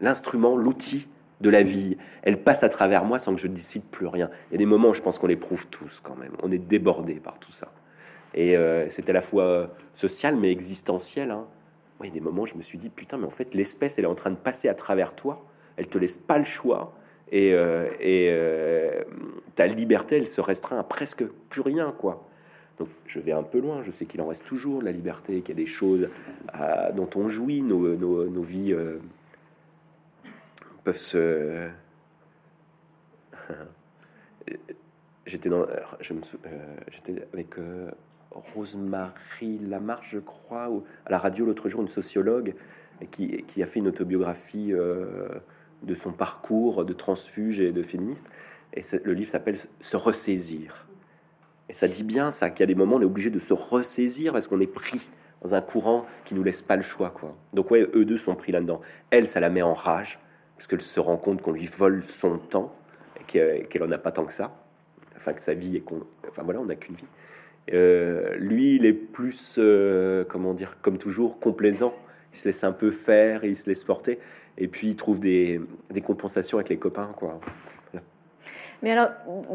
[0.00, 1.08] l'instrument, l'outil
[1.40, 1.96] de la vie.
[2.22, 4.30] Elle passe à travers moi sans que je décide plus rien.
[4.50, 6.32] Il y a des moments où je pense qu'on l'éprouve tous quand même.
[6.42, 7.72] On est débordé par tout ça.
[8.34, 11.30] Et euh, c'est à la fois social mais existentiel.
[11.30, 11.46] Hein
[12.04, 14.04] il y a des moments je me suis dit, putain, mais en fait, l'espèce, elle
[14.04, 15.44] est en train de passer à travers toi.
[15.76, 16.94] Elle te laisse pas le choix.
[17.32, 19.02] Et, euh, euh,
[19.54, 22.26] ta liberté, elle se restreint à presque plus rien, quoi.
[22.78, 23.82] Donc, je vais un peu loin.
[23.82, 26.08] Je sais qu'il en reste toujours la liberté, qu'il y a des choses
[26.58, 27.62] euh, dont on jouit.
[27.62, 28.74] Nos, nos, vies
[30.82, 31.68] peuvent se.
[35.26, 35.66] j'étais dans.
[36.00, 36.20] Je me.
[36.90, 37.54] j'étais avec
[38.30, 42.54] Rosemary Lamarche, je crois, ou à la radio l'autre jour, une sociologue
[43.10, 45.28] qui, a fait une autobiographie euh,
[45.82, 48.26] de son parcours de transfuge et de féministe.
[48.74, 50.86] Et le livre s'appelle Se ressaisir.
[51.68, 53.52] Et ça dit bien ça, qu'il y a des moments on est obligé de se
[53.52, 55.00] ressaisir parce qu'on est pris
[55.42, 57.10] dans un courant qui nous laisse pas le choix.
[57.10, 57.36] quoi.
[57.52, 58.80] Donc ouais, eux deux sont pris là-dedans.
[59.10, 60.18] Elle, ça la met en rage
[60.56, 62.74] parce qu'elle se rend compte qu'on lui vole son temps
[63.18, 64.62] et qu'elle en a pas tant que ça.
[65.16, 65.80] Enfin, que sa vie est...
[65.80, 66.02] Con...
[66.28, 67.06] Enfin voilà, on n'a qu'une vie.
[67.72, 71.94] Euh, lui, il est plus, euh, comment dire, comme toujours, complaisant.
[72.32, 74.18] Il se laisse un peu faire, il se laisse porter,
[74.58, 75.60] et puis il trouve des,
[76.04, 77.40] compensations avec les copains, quoi.
[78.82, 79.10] Mais alors,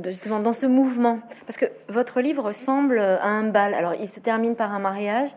[0.06, 3.74] justement, dans ce mouvement, parce que votre livre ressemble à un bal.
[3.74, 5.30] Alors, il se termine par un mariage,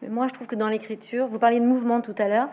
[0.00, 2.48] mais moi, je trouve que dans l'écriture, vous parliez de mouvement tout à l'heure,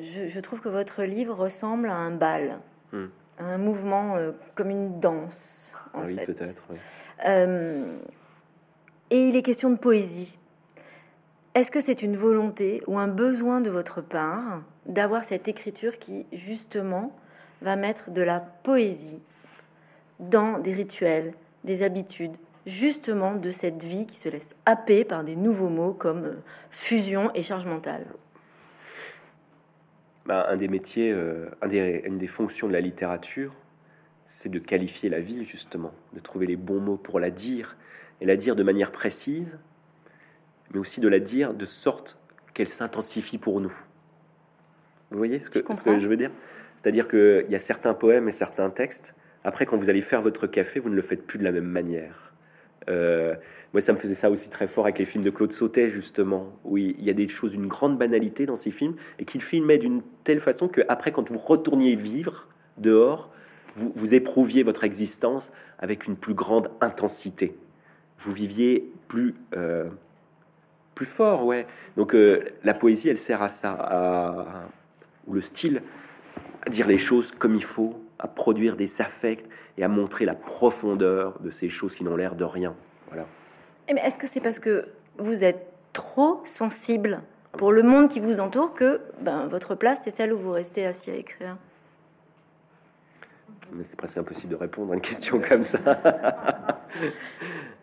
[0.00, 2.60] je, trouve que votre livre ressemble à un bal,
[2.92, 3.06] hmm.
[3.38, 5.74] un mouvement euh, comme une danse.
[5.92, 6.62] En ah oui, peut-être.
[9.10, 10.36] Et il est question de poésie.
[11.54, 16.26] Est-ce que c'est une volonté ou un besoin de votre part d'avoir cette écriture qui,
[16.32, 17.16] justement,
[17.62, 19.22] va mettre de la poésie
[20.18, 22.36] dans des rituels, des habitudes,
[22.66, 26.36] justement de cette vie qui se laisse happer par des nouveaux mots comme euh,
[26.70, 28.06] fusion et charge mentale?
[30.26, 31.48] Bah, Un des métiers, euh,
[32.04, 33.54] une des fonctions de la littérature,
[34.24, 37.76] c'est de qualifier la vie, justement, de trouver les bons mots pour la dire
[38.20, 39.58] et la dire de manière précise,
[40.72, 42.18] mais aussi de la dire de sorte
[42.54, 43.74] qu'elle s'intensifie pour nous.
[45.10, 46.30] Vous voyez ce que je, ce que je veux dire?
[46.74, 49.14] C'est-à-dire qu'il y a certains poèmes et certains textes,
[49.44, 51.64] après quand vous allez faire votre café, vous ne le faites plus de la même
[51.64, 52.32] manière.
[52.88, 53.34] Euh,
[53.72, 56.52] moi, ça me faisait ça aussi très fort avec les films de Claude Sautet, justement,
[56.64, 59.78] où il y a des choses d'une grande banalité dans ces films, et qu'il filmait
[59.78, 62.48] d'une telle façon que après, quand vous retourniez vivre
[62.78, 63.30] dehors,
[63.74, 67.56] vous, vous éprouviez votre existence avec une plus grande intensité
[68.18, 69.88] vous viviez plus, euh,
[70.94, 71.66] plus fort, ouais.
[71.96, 74.44] Donc euh, la poésie, elle sert à ça, à,
[75.26, 75.82] ou le style,
[76.66, 79.44] à dire les choses comme il faut, à produire des affects
[79.78, 82.74] et à montrer la profondeur de ces choses qui n'ont l'air de rien.
[83.08, 83.26] Voilà.
[83.92, 84.88] Mais est-ce que c'est parce que
[85.18, 90.10] vous êtes trop sensible pour le monde qui vous entoure que ben, votre place, c'est
[90.10, 91.56] celle où vous restez assis à écrire?
[93.72, 95.78] Mais c'est presque impossible de répondre à une question comme ça.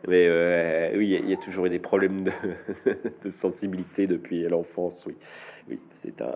[0.07, 5.05] Mais euh, oui, il y, a toujours eu des problèmes de, sensibilité depuis l'enfance.
[5.05, 5.15] Oui,
[5.69, 6.33] oui c'est un,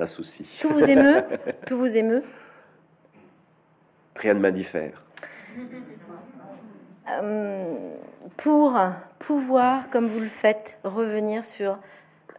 [0.00, 0.58] un, souci.
[0.60, 1.22] Tout vous émeut?
[1.66, 2.24] Tout vous émeut?
[4.16, 5.04] Rien ne m'indiffère.
[7.08, 7.94] Euh,
[8.36, 8.80] pour
[9.20, 11.78] pouvoir, comme vous le faites, revenir sur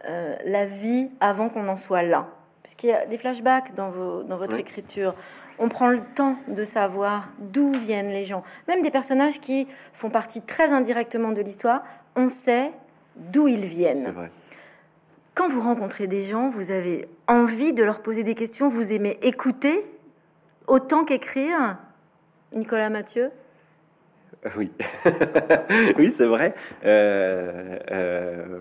[0.06, 2.28] euh, la vie avant qu'on en soit là,
[2.62, 5.14] parce qu'il y a des flashbacks dans, vos, dans votre écriture
[5.58, 8.42] on prend le temps de savoir d'où viennent les gens.
[8.68, 11.82] Même des personnages qui font partie très indirectement de l'histoire,
[12.16, 12.70] on sait
[13.16, 14.12] d'où ils viennent.
[15.34, 19.18] Quand vous rencontrez des gens, vous avez envie de leur poser des questions, vous aimez
[19.22, 19.84] écouter
[20.66, 21.78] autant qu'écrire
[22.52, 23.30] Nicolas Mathieu
[24.56, 24.70] Oui,
[25.98, 26.54] oui, c'est vrai.
[26.84, 28.60] Euh, euh,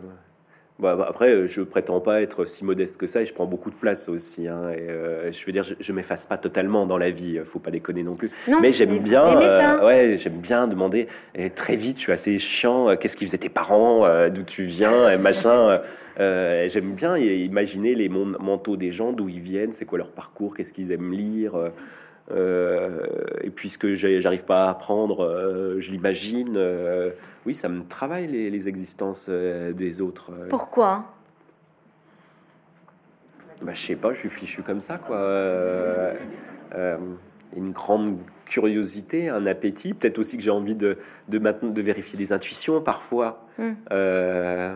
[0.84, 3.70] Bon, bah, après, je prétends pas être si modeste que ça et je prends beaucoup
[3.70, 4.50] de place aussi.
[4.50, 7.60] Hein, et, euh, je veux dire, je, je m'efface pas totalement dans la vie, faut
[7.60, 8.30] pas déconner non plus.
[8.50, 11.08] Non, mais j'aime bien, euh, ouais, j'aime bien demander.
[11.36, 12.90] Et très vite, je suis assez chiant.
[12.90, 15.70] euh, Qu'est-ce qu'ils faisaient tes parents euh, D'où tu viens et Machin.
[15.70, 15.78] euh,
[16.20, 20.54] euh, j'aime bien imaginer les manteaux des gens, d'où ils viennent, c'est quoi leur parcours,
[20.54, 21.56] qu'est-ce qu'ils aiment lire.
[21.56, 21.70] euh,
[22.32, 23.00] euh,
[23.44, 26.58] et puisque j'arrive pas à apprendre, euh, je l'imagine.
[27.46, 30.32] Oui, ça me travaille les, les existences euh, des autres.
[30.32, 30.48] euh.
[30.50, 31.14] Pourquoi?
[33.62, 35.16] Bah, je sais pas, je suis fichu comme ça, quoi.
[35.18, 36.14] Euh,
[36.76, 36.98] euh,
[37.56, 39.94] une grande curiosité, un appétit.
[39.94, 40.98] Peut-être aussi que j'ai envie de,
[41.30, 43.46] de, maintenant, de vérifier des intuitions parfois.
[43.58, 43.74] Hmm.
[43.92, 44.76] Euh,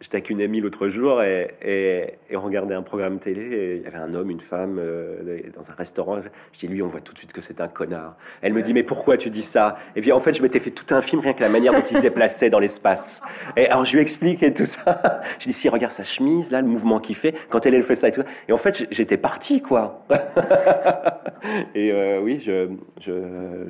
[0.00, 3.42] J'étais avec une amie l'autre jour et, et, et on regardait un programme télé.
[3.42, 6.20] Et il y avait un homme, une femme euh, dans un restaurant.
[6.52, 8.16] Je dis lui, on voit tout de suite que c'est un connard.
[8.42, 9.76] Elle me dit mais pourquoi tu dis ça?
[9.96, 11.80] Et puis en fait, je m'étais fait tout un film rien que la manière dont
[11.80, 13.22] il se déplaçait dans l'espace.
[13.56, 15.20] Et alors je lui explique et tout ça.
[15.38, 17.94] Je dis si regarde sa chemise là, le mouvement qu'il fait quand elle elle fait
[17.94, 18.20] ça et tout.
[18.20, 18.26] ça.
[18.48, 20.04] Et en fait, j'étais parti quoi.
[21.74, 22.68] et euh, oui, je,
[23.00, 23.12] je,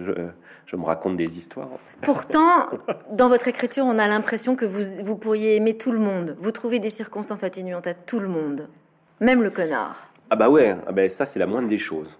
[0.04, 0.12] je,
[0.66, 1.68] je me raconte des histoires.
[2.02, 2.66] Pourtant,
[3.12, 6.15] dans votre écriture, on a l'impression que vous, vous pourriez aimer tout le monde.
[6.38, 8.68] Vous trouvez des circonstances atténuantes à tout le monde,
[9.20, 10.08] même le connard.
[10.30, 12.18] Ah bah ouais, ah bah ça c'est la moindre des choses.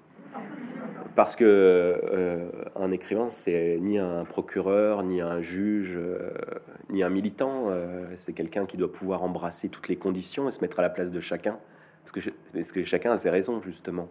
[1.16, 6.30] Parce que euh, un écrivain, c'est ni un procureur, ni un juge, euh,
[6.90, 7.70] ni un militant.
[7.70, 10.90] euh, c'est quelqu'un qui doit pouvoir embrasser toutes les conditions et se mettre à la
[10.90, 11.58] place de chacun.
[12.04, 14.08] Parce que, parce que chacun a ses raisons, justement.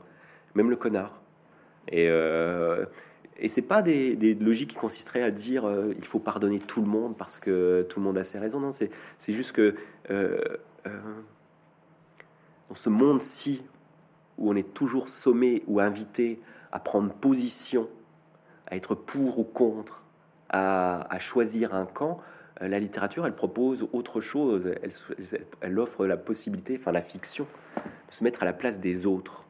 [0.56, 1.22] Même le connard.
[1.94, 2.86] Euh,
[3.38, 6.88] et c'est pas des, logiques qui consisteraient à dire euh, il faut pardonner tout le
[6.88, 8.60] monde parce que tout le monde a ses raisons.
[8.60, 9.76] Non, c'est juste que
[10.10, 10.40] euh,
[10.88, 11.00] euh,
[12.70, 13.62] dans ce monde-ci
[14.38, 16.40] où on est toujours sommé ou invité
[16.72, 17.90] à prendre position,
[18.68, 20.04] à être pour ou contre,
[20.50, 22.22] à, choisir un camp,
[22.62, 24.72] la littérature, elle propose autre chose.
[25.62, 29.48] Elle, offre la possibilité, enfin la fiction, de se mettre à la place des autres,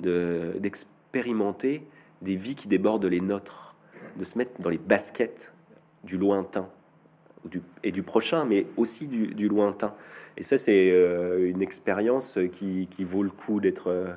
[0.00, 1.86] de- d'expérimenter
[2.22, 3.74] des vies qui débordent les nôtres,
[4.16, 5.54] de se mettre dans les baskets
[6.04, 6.68] du lointain
[7.82, 9.94] et du prochain, mais aussi du, lointain.
[10.36, 14.12] Et ça, c'est euh, une expérience qui, vaut le coup d'être euh,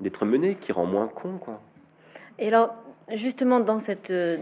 [0.00, 1.60] d'être menée, qui rend moins con, quoi.
[2.38, 2.74] Et alors,
[3.12, 4.36] justement, dans cette, euh,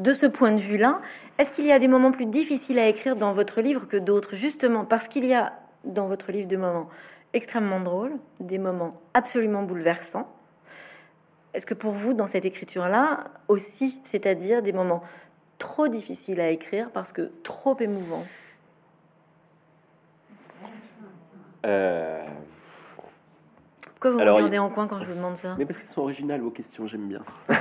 [0.00, 1.00] de ce point de vue-là,
[1.38, 4.36] est-ce qu'il y a des moments plus difficiles à écrire dans votre livre que d'autres,
[4.36, 5.54] justement parce qu'il y a
[5.84, 6.88] dans votre livre des moments
[7.32, 10.28] extrêmement drôles, des moments absolument bouleversants
[11.54, 15.02] Est-ce que pour vous, dans cette écriture-là, aussi, c'est-à-dire des moments
[15.58, 18.24] trop difficiles à écrire parce que trop émouvants
[21.64, 22.24] Euh,
[23.92, 25.86] Pourquoi vous Alors, regardez il- en coin quand je vous demande ça mais parce qu'elles
[25.88, 27.22] sont originales, vos questions, j'aime bien.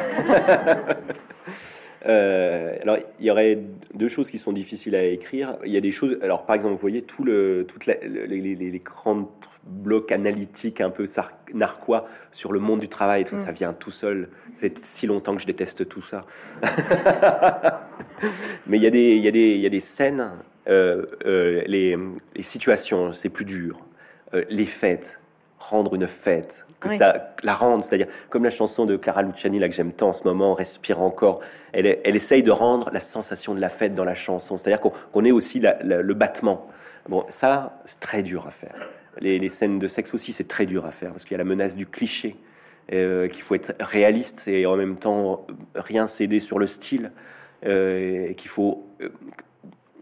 [2.07, 3.59] Euh, alors, il y aurait
[3.93, 5.57] deux choses qui sont difficiles à écrire.
[5.65, 6.17] Il y a des choses.
[6.23, 9.29] Alors, par exemple, vous voyez tout le, toute la- le- les, les- les grands
[9.65, 11.05] blocs analytiques un peu
[11.53, 13.23] narquois sur le monde du travail.
[13.23, 14.29] tout, Ça vient tout seul.
[14.55, 16.25] Ça fait si longtemps que je déteste tout ça.
[18.67, 20.31] Mais il y a des, il y a des, il y a des scènes,
[20.69, 21.97] euh, euh, les,
[22.35, 23.79] les situations, c'est plus dur.
[24.49, 25.19] Les fêtes,
[25.59, 26.97] rendre une fête, que Oui.
[26.97, 30.13] ça la rende, c'est-à-dire comme la chanson de Clara Luciani là que j'aime tant en
[30.13, 31.39] ce moment, Respire encore.
[31.71, 34.81] Elle, est- elle essaye de rendre la sensation de la fête dans la chanson, c'est-à-dire
[34.81, 36.67] qu'on qu'on ait aussi la- la- le battement.
[37.07, 38.75] Bon, ça c'est très dur à faire.
[39.19, 41.43] Les, les scènes de sexe aussi c'est très dur à faire parce qu'il y a
[41.43, 42.35] la menace du cliché,
[42.93, 47.11] euh, qu'il faut être réaliste et en même temps rien céder sur le style,
[47.65, 49.09] euh, et qu'il faut euh,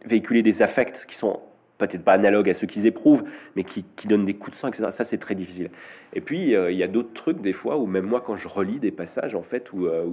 [0.05, 1.41] véhiculer des affects qui sont
[1.79, 3.23] peut-être pas analogues à ceux qu'ils éprouvent,
[3.55, 4.87] mais qui, qui donnent des coups de sang, etc.
[4.91, 5.71] Ça, c'est très difficile.
[6.13, 8.47] Et puis, euh, il y a d'autres trucs, des fois, où même moi, quand je
[8.47, 10.05] relis des passages, en fait, où, euh,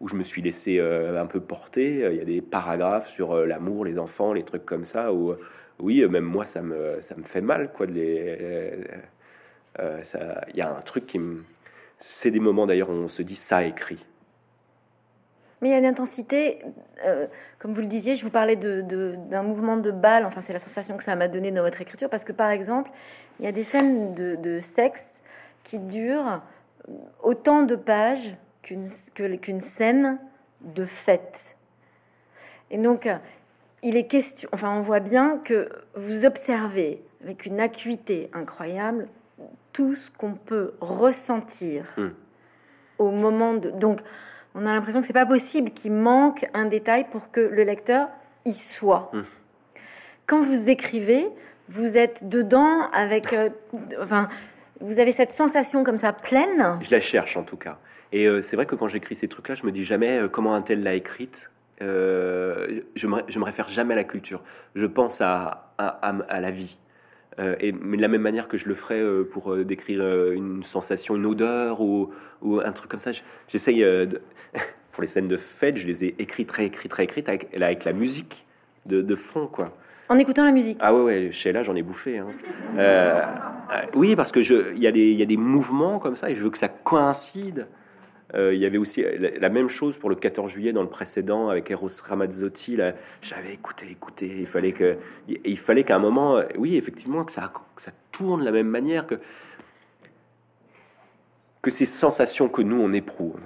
[0.00, 3.46] où, je me suis laissé euh, un peu porter, il y a des paragraphes sur
[3.46, 5.34] l'amour, les enfants, les trucs comme ça, où,
[5.78, 8.84] oui, même moi, ça me, ça me fait mal, quoi, de les...
[9.78, 11.40] Il y a un truc qui me...
[11.96, 14.04] C'est des moments, d'ailleurs, où on se dit, ça écrit.
[15.64, 16.58] Mais il y a une intensité,
[17.06, 17.26] euh,
[17.58, 20.52] comme vous le disiez, je vous parlais de- de- d'un mouvement de balle, enfin c'est
[20.52, 22.90] la sensation que ça m'a donné dans votre écriture, parce que par exemple,
[23.40, 25.22] il y a des scènes de, de sexe
[25.62, 26.42] qui durent
[27.22, 28.86] autant de pages qu'une
[29.40, 30.18] qu'une scène
[30.60, 31.56] de fête.
[32.70, 33.08] Et donc,
[33.82, 39.08] il est question, enfin on voit bien que vous observez avec une acuité incroyable
[39.72, 42.10] tout ce qu'on peut ressentir Hmm.
[42.98, 43.70] au moment de...
[43.70, 44.00] Donc,
[44.54, 48.08] on a l'impression que c'est pas possible qu'il manque un détail pour que le lecteur
[48.44, 49.10] y soit.
[49.12, 49.20] Mm.
[50.26, 51.26] Quand vous écrivez,
[51.68, 53.50] vous êtes dedans avec, euh,
[54.00, 54.28] enfin,
[54.80, 56.78] vous avez cette sensation comme ça pleine.
[56.80, 57.78] Je la cherche en tout cas.
[58.12, 60.54] Et euh, c'est vrai que quand j'écris ces trucs-là, je me dis jamais euh, comment
[60.54, 61.50] un tel l'a écrite.
[61.80, 64.42] Je, me, je me réfère jamais à la culture.
[64.74, 66.78] Je pense à, à, à, à la vie.
[67.40, 70.02] Euh, et, mais de la même manière que je le ferais euh, pour euh, décrire
[70.32, 72.10] une sensation, une odeur ou,
[72.42, 73.10] ou un truc comme ça,
[73.48, 74.20] j'essaye de-
[74.92, 78.46] pour les scènes de fête, je les ai écrites, réécrites, réécrites avec, avec la musique
[78.86, 79.76] de, de fond, quoi.
[80.08, 80.78] En écoutant la musique.
[80.80, 82.18] Ah ouais, ouais, chez là, j'en ai bouffé.
[82.18, 82.26] hein.
[83.94, 86.50] Oui, parce que je, il y y a des mouvements comme ça et je veux
[86.50, 87.66] que ça coïncide.
[88.34, 89.04] Euh, il y avait aussi
[89.40, 92.78] la, même chose pour le 14 juillet dans le précédent avec Eros Ramazzotti.
[93.22, 94.34] J'avais écouté, écouté.
[94.40, 98.40] Il fallait que, il, fallait qu'à un moment, euh, oui, effectivement, que ça, ça tourne
[98.40, 99.16] de la même manière que
[101.62, 103.40] que ces sensations que nous on éprouve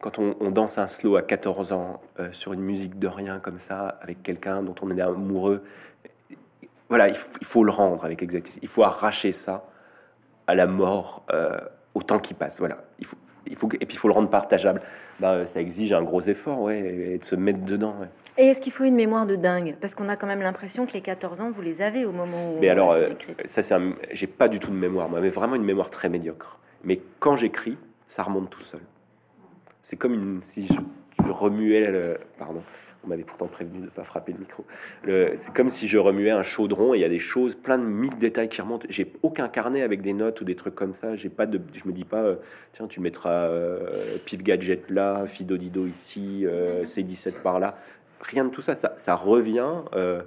[0.00, 3.58] quand on, danse un slow à 14 ans euh, sur une musique de rien comme
[3.58, 5.62] ça avec quelqu'un dont on est amoureux.
[6.88, 8.58] Voilà, il, faut le rendre avec exactitude.
[8.62, 9.66] Il faut arracher ça
[10.46, 11.26] à la mort
[11.94, 12.58] au temps qui passe.
[12.58, 13.16] Voilà, il faut,
[13.46, 14.80] il faut et puis il faut le rendre partageable.
[15.20, 16.80] Ben, ça exige un gros effort, ouais,
[17.14, 17.94] et de se mettre dedans.
[18.00, 18.08] ouais.
[18.38, 19.76] Et est-ce qu'il faut une mémoire de dingue?
[19.80, 22.54] Parce qu'on a quand même l'impression que les 14 ans, vous les avez au moment
[22.54, 23.08] où Mais alors, euh,
[23.44, 26.08] ça, c'est un- j'ai pas du tout de mémoire, moi, mais vraiment une mémoire très
[26.08, 26.58] médiocre.
[26.84, 27.76] Mais quand j'écris,
[28.06, 28.80] ça remonte tout seul.
[29.82, 30.74] C'est comme une, si je,
[31.24, 32.62] je remuais, le, pardon,
[33.04, 34.64] on m'avait pourtant prévenu de ne pas frapper le micro.
[35.06, 37.84] C'est comme si je remuais un chaudron et il y a des choses, plein de
[37.84, 38.86] mille détails qui remontent.
[38.88, 41.16] J'ai aucun carnet avec des notes ou des trucs comme ça.
[41.16, 42.36] J'ai pas de, je me dis pas, euh,
[42.72, 47.76] tiens, tu mettras euh, Gadget là, Fido Dido ici, euh, C17 par là.
[48.20, 48.76] Rien de tout ça.
[48.76, 50.22] Ça, ça revient, euh,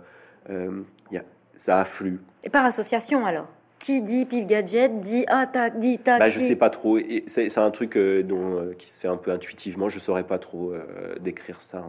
[0.49, 0.81] euh,
[1.11, 1.23] y a,
[1.55, 2.19] ça afflue.
[2.43, 3.47] Et par association alors?
[3.85, 6.17] Qui dit pif gadget dit ah tac, dit tac.
[6.17, 6.97] Bah, je sais pas trop.
[6.97, 9.89] Et C'est c'est un truc euh, dont, euh, qui se fait un peu intuitivement.
[9.89, 11.85] Je saurais pas trop euh, décrire ça.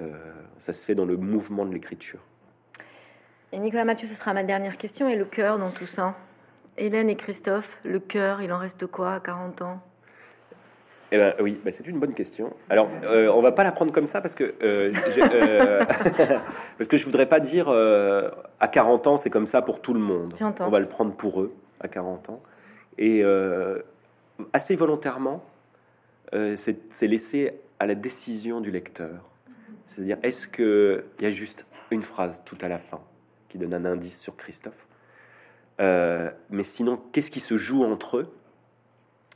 [0.00, 0.08] euh,
[0.58, 2.18] ça se fait dans le mouvement de l'écriture.
[3.52, 5.08] Et Nicolas Mathieu, ce sera ma dernière question.
[5.08, 6.16] Et le cœur dans tout ça?
[6.76, 9.80] Hélène et Christophe, le cœur, il en reste quoi à 40 ans?
[11.14, 12.54] Eh ben oui, bah, c'est une bonne question.
[12.70, 15.84] Alors, euh, on va pas la prendre comme ça parce que euh, euh,
[16.78, 19.92] parce que je voudrais pas dire euh, à 40 ans c'est comme ça pour tout
[19.92, 20.34] le monde.
[20.66, 22.40] On va le prendre pour eux à 40 ans
[22.96, 23.80] et euh,
[24.54, 25.44] assez volontairement,
[26.34, 29.28] euh, c'est laissé à la décision du lecteur.
[29.84, 33.00] C'est-à-dire, est-ce que il y a juste une phrase tout à la fin
[33.50, 34.86] qui donne un indice sur Christophe
[35.78, 38.32] Mais sinon, qu'est-ce qui se joue entre eux?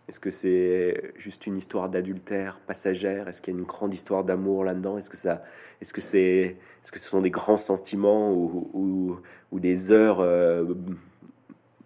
[0.08, 3.26] Est-ce que c'est juste une histoire d'adultère passagère?
[3.28, 4.98] Est-ce qu'il y a une grande histoire d'amour là-dedans?
[4.98, 5.42] Est-ce que ça,
[5.80, 10.20] est-ce que c'est, est-ce que ce sont des grands sentiments ou, ou, ou des heures
[10.20, 10.74] euh,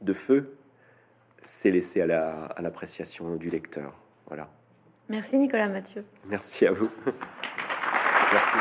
[0.03, 0.55] de feu?
[1.43, 3.95] C'est laissé à la, à l'appréciation du lecteur.
[4.27, 4.51] Voilà.
[5.09, 6.05] Merci Nicolas Mathieu.
[6.27, 6.91] Merci à vous.
[8.33, 8.59] Merci.